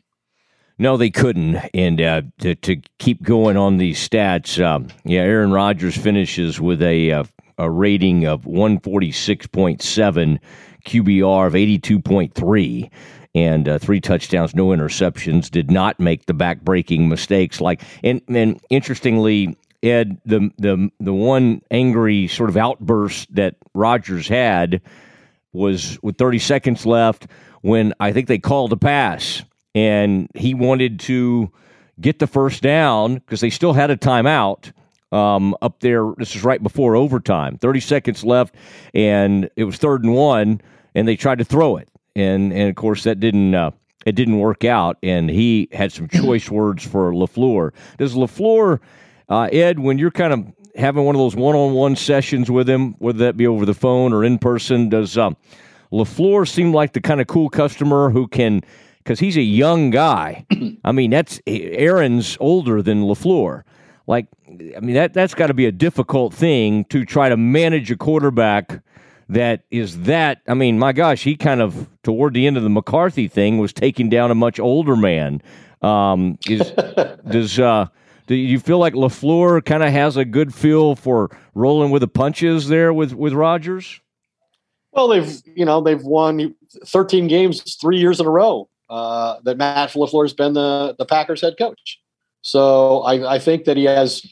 [0.78, 1.56] No, they couldn't.
[1.74, 6.82] And uh, to, to keep going on these stats, um, yeah, Aaron Rodgers finishes with
[6.82, 7.24] a, uh,
[7.56, 10.38] a rating of 146.7,
[10.86, 12.90] QBR of 82.3
[13.36, 15.50] and uh, three touchdowns, no interceptions.
[15.50, 17.60] Did not make the back-breaking mistakes.
[17.60, 24.26] Like and and interestingly, Ed, the the the one angry sort of outburst that Rodgers
[24.26, 24.80] had
[25.52, 27.26] was with 30 seconds left
[27.60, 29.42] when I think they called a pass
[29.74, 31.50] and he wanted to
[32.00, 34.72] get the first down because they still had a timeout
[35.12, 36.12] um, up there.
[36.16, 37.58] This is right before overtime.
[37.58, 38.54] 30 seconds left,
[38.94, 40.60] and it was third and one,
[40.94, 43.70] and they tried to throw it and and of course that didn't uh,
[44.06, 47.72] it didn't work out, and he had some choice words for LaFleur.
[47.98, 48.80] Does LaFleur,
[49.28, 50.46] uh, Ed, when you're kind of
[50.76, 54.24] having one of those one-on-one sessions with him, whether that be over the phone or
[54.24, 55.36] in person, does um,
[55.92, 58.62] LaFleur seem like the kind of cool customer who can?
[58.98, 60.46] Because he's a young guy.
[60.84, 63.62] I mean, that's Aaron's older than LaFleur.
[64.06, 67.90] Like, I mean that that's got to be a difficult thing to try to manage
[67.90, 68.80] a quarterback
[69.28, 72.70] that is that I mean, my gosh, he kind of toward the end of the
[72.70, 75.42] McCarthy thing was taking down a much older man.
[75.82, 76.70] Um, is
[77.28, 77.86] does uh,
[78.26, 82.08] do you feel like LaFleur kind of has a good feel for rolling with the
[82.08, 84.00] punches there with with Rodgers?
[84.92, 86.54] Well, they've you know they've won
[86.86, 88.68] 13 games three years in a row.
[88.88, 92.00] Uh, that Matt LaFleur has been the the Packers head coach.
[92.42, 94.24] So I, I think that he has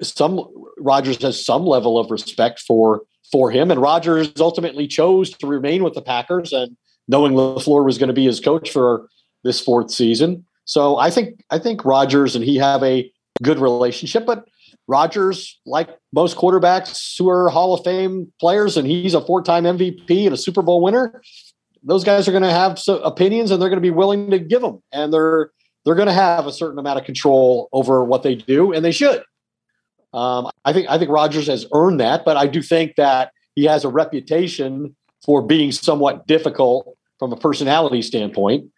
[0.00, 0.40] some
[0.78, 3.02] Rodgers has some level of respect for
[3.32, 3.70] for him.
[3.70, 6.76] And Rodgers ultimately chose to remain with the Packers and
[7.08, 9.08] knowing LaFleur was going to be his coach for
[9.42, 10.44] this fourth season.
[10.64, 13.10] So I think I think Rodgers and he have a
[13.42, 14.46] good relationship, but
[14.86, 20.26] Rodgers, like most quarterbacks who are Hall of Fame players, and he's a four-time MVP
[20.26, 21.22] and a Super Bowl winner.
[21.82, 24.62] Those guys are going to have opinions, and they're going to be willing to give
[24.62, 25.50] them, and they're
[25.84, 28.92] they're going to have a certain amount of control over what they do, and they
[28.92, 29.22] should.
[30.12, 33.64] Um, I think I think Rodgers has earned that, but I do think that he
[33.64, 34.94] has a reputation
[35.24, 38.70] for being somewhat difficult from a personality standpoint,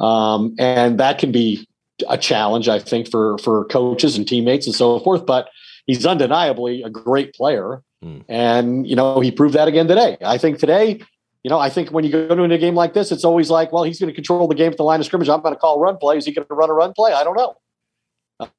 [0.00, 1.66] um, and that can be
[2.08, 5.26] a challenge, I think, for for coaches and teammates and so forth.
[5.26, 5.48] But
[5.86, 8.24] he's undeniably a great player, mm.
[8.28, 10.16] and you know he proved that again today.
[10.24, 11.00] I think today,
[11.42, 13.72] you know, I think when you go to a game like this, it's always like,
[13.72, 15.28] well, he's going to control the game at the line of scrimmage.
[15.28, 16.16] I'm going to call run play.
[16.16, 17.12] Is he going to run a run play?
[17.12, 17.56] I don't know.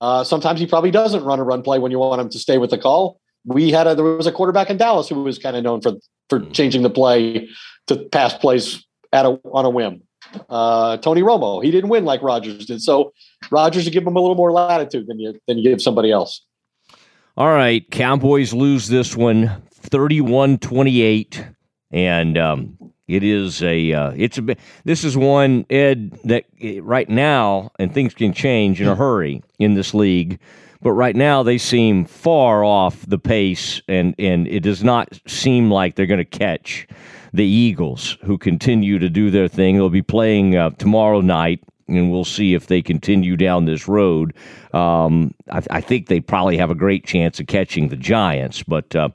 [0.01, 2.57] Uh, sometimes he probably doesn't run a run play when you want him to stay
[2.57, 3.19] with the call.
[3.45, 5.93] We had a there was a quarterback in Dallas who was kind of known for
[6.29, 6.51] for hmm.
[6.51, 7.47] changing the play
[7.87, 10.01] to pass plays at a on a whim.
[10.49, 12.81] Uh, Tony Romo, he didn't win like Rodgers did.
[12.81, 13.13] So
[13.49, 16.45] Rodgers you give him a little more latitude than you than you give somebody else.
[17.37, 21.55] All right, Cowboys lose this one 31-28
[21.91, 22.77] and um,
[23.09, 24.55] it is a uh, it's a
[24.85, 29.41] this is one Ed that eh, right now and things can change in a hurry
[29.57, 30.39] in this league,
[30.81, 35.71] but right now they seem far off the pace and and it does not seem
[35.71, 36.87] like they're going to catch
[37.33, 39.75] the Eagles who continue to do their thing.
[39.75, 41.63] They'll be playing uh, tomorrow night
[41.97, 44.33] and we'll see if they continue down this road.
[44.73, 48.95] Um, I, I, think they probably have a great chance of catching the Giants, but
[48.95, 49.09] uh,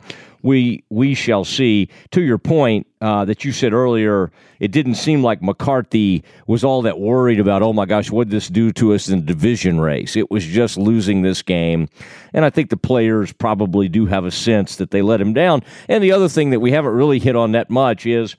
[0.44, 1.88] we we shall see.
[2.10, 6.82] To your point uh, that you said earlier, it didn't seem like McCarthy was all
[6.82, 7.62] that worried about.
[7.62, 10.16] Oh my gosh, what did this do to us in the division race?
[10.16, 11.88] It was just losing this game,
[12.34, 15.62] and I think the players probably do have a sense that they let him down.
[15.88, 18.36] And the other thing that we haven't really hit on that much is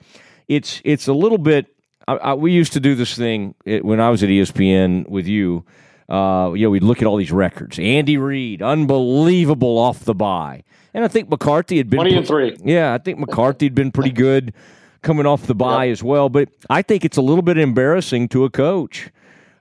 [0.47, 1.74] it's it's a little bit.
[2.07, 5.65] I, I, we used to do this thing when I was at ESPN with you.
[6.07, 7.79] Uh, you know, we'd look at all these records.
[7.79, 10.63] Andy Reid, unbelievable off the bye.
[10.93, 12.55] And I think McCarthy had been twenty and three.
[12.63, 14.53] Yeah, I think McCarthy had been pretty good
[15.01, 15.93] coming off the bye yep.
[15.93, 16.29] as well.
[16.29, 19.09] But I think it's a little bit embarrassing to a coach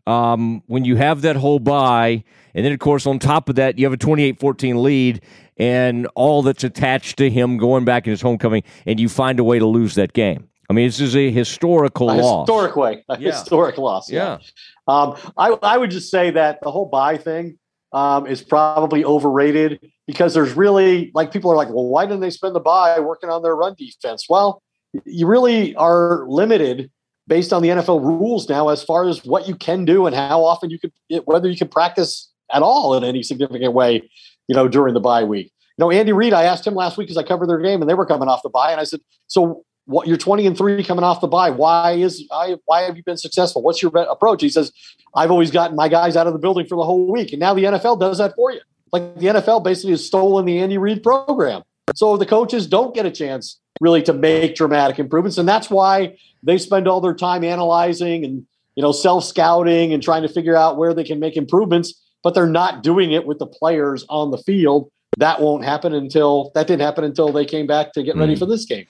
[0.07, 2.24] um, when you have that whole bye,
[2.55, 5.20] and then of course on top of that you have a 28-14 lead,
[5.57, 9.45] and all that's attached to him going back in his homecoming, and you find a
[9.45, 10.49] way to lose that game.
[10.75, 12.49] I mean, this is a historical a loss.
[12.49, 13.31] Historic way, a yeah.
[13.31, 14.11] historic loss.
[14.11, 14.39] Yeah.
[14.41, 14.93] yeah.
[14.93, 17.59] Um, I I would just say that the whole bye thing
[17.93, 22.31] um, is probably overrated because there's really like people are like, well, why didn't they
[22.31, 24.27] spend the bye working on their run defense?
[24.29, 24.62] Well,
[25.05, 26.91] you really are limited
[27.29, 30.45] based on the NFL rules now as far as what you can do and how
[30.45, 30.91] often you can,
[31.25, 34.03] whether you can practice at all in any significant way,
[34.49, 35.53] you know, during the bye week.
[35.79, 37.89] You know, Andy Reid, I asked him last week as I covered their game and
[37.89, 40.82] they were coming off the bye, and I said, so what you're 20 and 3
[40.85, 41.51] coming off the bye.
[41.51, 43.62] Why is I, why have you been successful?
[43.62, 44.43] What's your approach?
[44.43, 44.72] He says
[45.16, 47.55] i've always gotten my guys out of the building for the whole week and now
[47.55, 48.61] the nfl does that for you.
[48.93, 51.62] Like the nfl basically has stolen the andy reid program.
[51.95, 56.16] So the coaches don't get a chance really to make dramatic improvements and that's why
[56.43, 60.57] they spend all their time analyzing and you know self scouting and trying to figure
[60.57, 64.30] out where they can make improvements but they're not doing it with the players on
[64.30, 64.91] the field.
[65.18, 68.39] That won't happen until that didn't happen until they came back to get ready mm.
[68.39, 68.87] for this game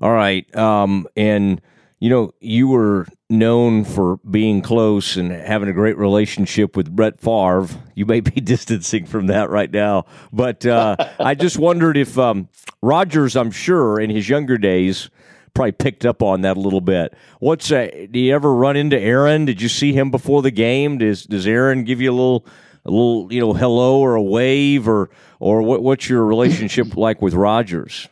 [0.00, 0.54] all right.
[0.56, 1.60] Um, and,
[1.98, 7.20] you know, you were known for being close and having a great relationship with Brett
[7.20, 7.68] Favre.
[7.94, 10.06] You may be distancing from that right now.
[10.32, 12.48] But uh, I just wondered if um,
[12.82, 15.10] Rodgers, I'm sure, in his younger days,
[15.54, 17.14] probably picked up on that a little bit.
[17.38, 19.44] What's uh, do you ever run into Aaron?
[19.44, 20.98] Did you see him before the game?
[20.98, 22.46] Does does Aaron give you a little
[22.84, 27.20] a little you know hello or a wave or or what, what's your relationship like
[27.20, 28.08] with Rodgers?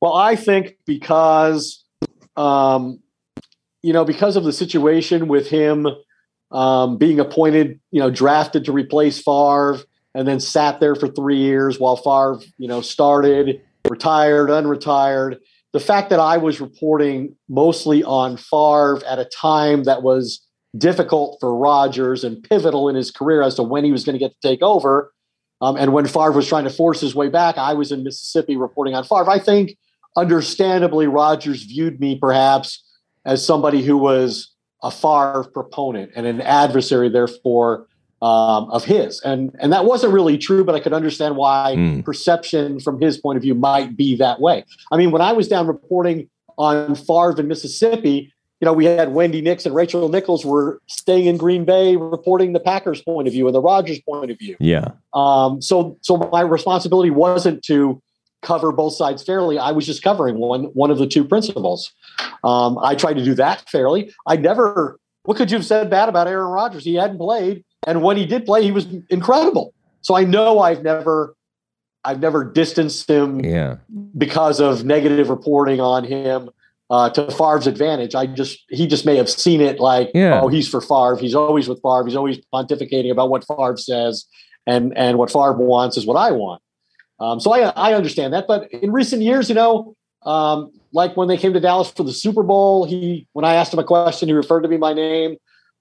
[0.00, 1.84] Well, I think because,
[2.36, 3.00] um,
[3.82, 5.86] you know, because of the situation with him
[6.50, 9.78] um, being appointed, you know, drafted to replace Favre,
[10.14, 15.38] and then sat there for three years while Favre, you know, started, retired, unretired.
[15.72, 20.44] The fact that I was reporting mostly on Favre at a time that was
[20.76, 24.18] difficult for Rodgers and pivotal in his career as to when he was going to
[24.18, 25.12] get to take over.
[25.60, 28.56] Um, and when Favre was trying to force his way back, I was in Mississippi
[28.56, 29.28] reporting on Favre.
[29.28, 29.76] I think
[30.16, 32.82] understandably, Rodgers viewed me perhaps
[33.24, 37.86] as somebody who was a Favre proponent and an adversary, therefore,
[38.20, 39.20] um, of his.
[39.20, 42.04] And and that wasn't really true, but I could understand why mm.
[42.04, 44.64] perception from his point of view might be that way.
[44.90, 49.08] I mean, when I was down reporting on Favre in Mississippi, you know, we had
[49.08, 53.32] Wendi Nix and Rachel Nichols were staying in Green Bay reporting the Packers' point of
[53.32, 54.56] view and the Rodgers' point of view.
[54.58, 54.88] Yeah.
[55.14, 58.02] Um, so so my responsibility wasn't to
[58.42, 59.58] cover both sides fairly.
[59.58, 61.92] I was just covering one one of the two principles.
[62.44, 64.12] Um, I tried to do that fairly.
[64.26, 64.98] I never.
[65.24, 66.84] What could you have said bad about Aaron Rodgers?
[66.84, 69.74] He hadn't played, and when he did play, he was incredible.
[70.00, 71.34] So I know I've never,
[72.04, 73.76] I've never distanced him yeah.
[74.16, 76.50] because of negative reporting on him.
[76.90, 80.40] Uh, to Favre's advantage, I just he just may have seen it like, yeah.
[80.40, 81.18] oh, he's for Favre.
[81.20, 82.06] He's always with Favre.
[82.06, 84.24] He's always pontificating about what Favre says,
[84.66, 86.62] and and what Favre wants is what I want.
[87.20, 88.46] Um, so I, I understand that.
[88.46, 92.12] But in recent years, you know, um, like when they came to Dallas for the
[92.12, 95.36] Super Bowl, he when I asked him a question, he referred to me by name.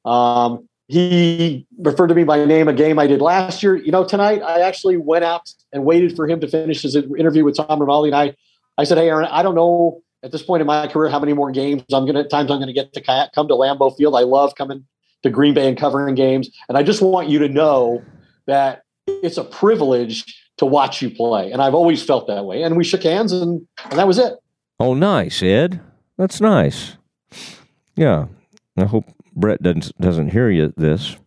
[0.06, 3.76] Um, he referred to me by name a game I did last year.
[3.76, 7.44] You know, tonight I actually went out and waited for him to finish his interview
[7.44, 8.36] with Tom Rinaldi, and I,
[8.78, 11.34] I said, "Hey, Aaron, I don't know at this point in my career how many
[11.34, 13.02] more games I'm gonna times I'm gonna get to
[13.34, 14.16] come to Lambeau Field.
[14.16, 14.86] I love coming
[15.24, 18.04] to Green Bay and covering games, and I just want you to know
[18.46, 20.26] that it's a privilege
[20.58, 21.52] to watch you play.
[21.52, 22.64] And I've always felt that way.
[22.64, 24.34] And we shook hands and, and that was it.
[24.80, 25.82] Oh, nice, Ed.
[26.18, 26.98] That's nice.
[27.96, 28.28] Yeah.
[28.78, 29.06] I hope
[29.36, 31.18] Brett doesn't doesn't hear you this.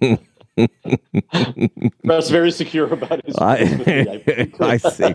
[2.04, 3.36] Brett's very secure about his.
[3.36, 5.14] I, I see.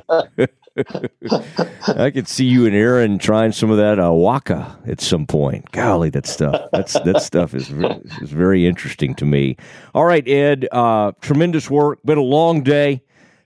[1.97, 5.71] I could see you and Aaron trying some of that uh, waka at some point.
[5.71, 6.69] Golly, that stuff.
[6.71, 7.69] That's that stuff is
[8.21, 9.57] is very interesting to me.
[9.93, 10.67] All right, Ed.
[10.71, 11.99] Uh, tremendous work.
[12.03, 13.01] Been a long day.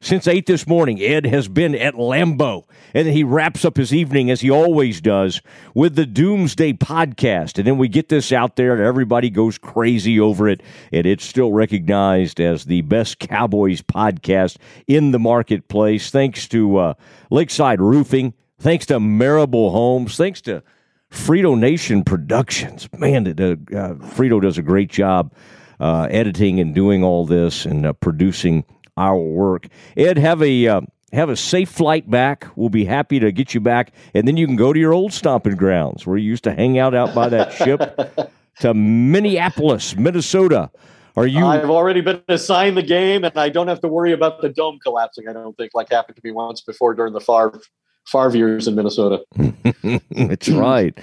[0.06, 2.66] Since 8 this morning, Ed has been at Lambeau.
[2.94, 5.42] And he wraps up his evening, as he always does,
[5.74, 7.58] with the Doomsday podcast.
[7.58, 10.62] And then we get this out there, and everybody goes crazy over it.
[10.92, 16.94] And it's still recognized as the best Cowboys podcast in the marketplace, thanks to uh,
[17.32, 20.62] Lakeside Roofing, thanks to Marable Homes, thanks to
[21.10, 22.88] Frito Nation Productions.
[22.96, 25.34] Man, the, uh, Frito does a great job
[25.80, 28.64] uh, editing and doing all this and uh, producing
[28.98, 29.68] our work.
[29.98, 30.82] Ed, have a uh,
[31.14, 32.48] have a safe flight back.
[32.56, 35.14] We'll be happy to get you back, and then you can go to your old
[35.14, 40.70] stomping grounds where you used to hang out out by that ship to Minneapolis, Minnesota.
[41.18, 41.46] Are you?
[41.46, 44.80] I've already been assigned the game, and I don't have to worry about the dome
[44.84, 45.28] collapsing.
[45.30, 47.62] I don't think, like happened to me once before during the Favre
[48.06, 49.24] Favre years in Minnesota.
[50.12, 50.98] That's right.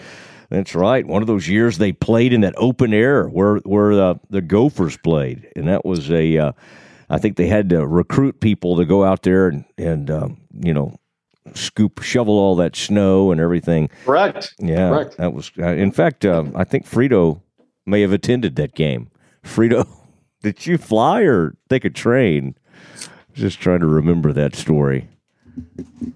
[0.50, 1.06] That's right.
[1.06, 4.98] One of those years they played in that open air where where the the Gophers
[4.98, 6.38] played, and that was a.
[6.38, 6.52] Uh,
[7.12, 10.72] I think they had to recruit people to go out there and and um, you
[10.74, 10.96] know
[11.54, 13.90] scoop shovel all that snow and everything.
[14.04, 14.54] Correct.
[14.58, 15.16] Yeah, Correct.
[15.18, 15.50] that was.
[15.58, 17.42] Uh, in fact, uh, I think Frito
[17.86, 19.10] may have attended that game.
[19.44, 19.86] Frito,
[20.42, 22.54] did you fly or take a train?
[23.34, 25.08] Just trying to remember that story.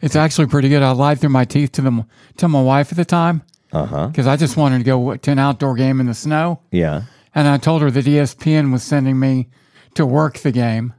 [0.01, 0.82] It's actually pretty good.
[0.82, 2.05] I lied through my teeth to them
[2.38, 3.42] to my wife at the time
[3.72, 4.07] Uh huh.
[4.09, 7.03] because I just wanted to go to an outdoor game in the snow, Yeah.
[7.34, 9.49] and I told her that ESPN was sending me
[9.97, 10.94] to work the game,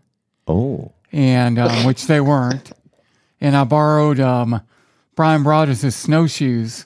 [0.47, 0.91] Oh.
[1.11, 2.71] and um, which they weren't.
[3.39, 4.61] And I borrowed um,
[5.15, 6.85] Brian Broaddus' snowshoes,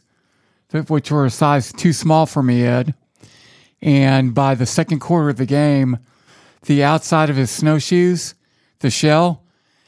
[0.70, 2.94] that- which were a size too small for me, Ed.
[3.82, 5.98] And by the second quarter of the game,
[6.64, 8.36] the outside of his snowshoes,
[8.80, 9.44] the shell,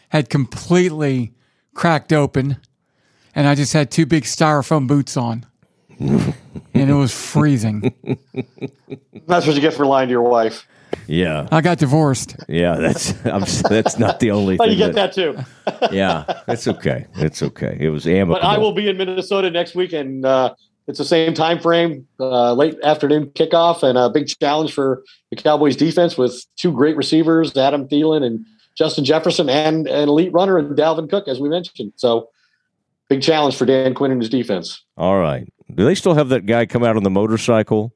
[0.09, 1.33] had completely
[1.75, 2.57] cracked open,
[3.35, 5.45] and I just had two big styrofoam boots on,
[5.99, 6.33] and
[6.73, 7.93] it was freezing.
[9.27, 10.67] That's what you get for lying to your wife.
[11.07, 11.47] Yeah.
[11.51, 12.35] I got divorced.
[12.47, 12.75] Yeah.
[12.75, 14.71] That's I'm, that's not the only Oh, thing.
[14.71, 15.37] you get that too.
[15.91, 16.41] Yeah.
[16.47, 17.05] It's okay.
[17.15, 17.77] It's okay.
[17.79, 18.35] It was amicable.
[18.35, 20.55] But I will be in Minnesota next week, and uh,
[20.87, 25.35] it's the same time frame, uh, late afternoon kickoff, and a big challenge for the
[25.35, 30.57] Cowboys defense with two great receivers, Adam Thielen and Justin Jefferson, and an elite runner
[30.57, 31.93] in Dalvin Cook, as we mentioned.
[31.97, 32.29] So,
[33.09, 34.83] big challenge for Dan Quinn and his defense.
[34.97, 35.47] All right.
[35.75, 37.93] Do they still have that guy come out on the motorcycle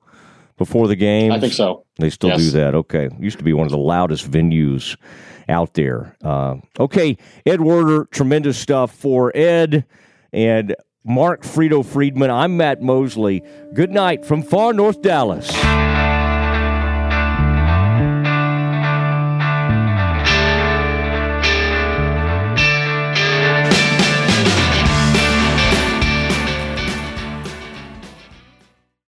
[0.57, 1.31] before the game?
[1.31, 1.85] I think so.
[1.99, 2.39] They still Yes.
[2.39, 2.75] do that.
[2.75, 3.09] Okay.
[3.19, 4.97] Used to be one of the loudest venues
[5.49, 6.15] out there.
[6.23, 7.17] Uh, okay.
[7.45, 9.85] Ed Werder, tremendous stuff for Ed
[10.33, 12.29] and Mark Frito Friedman.
[12.29, 13.41] I'm Matt Mosley.
[13.73, 15.49] Good night from far north Dallas.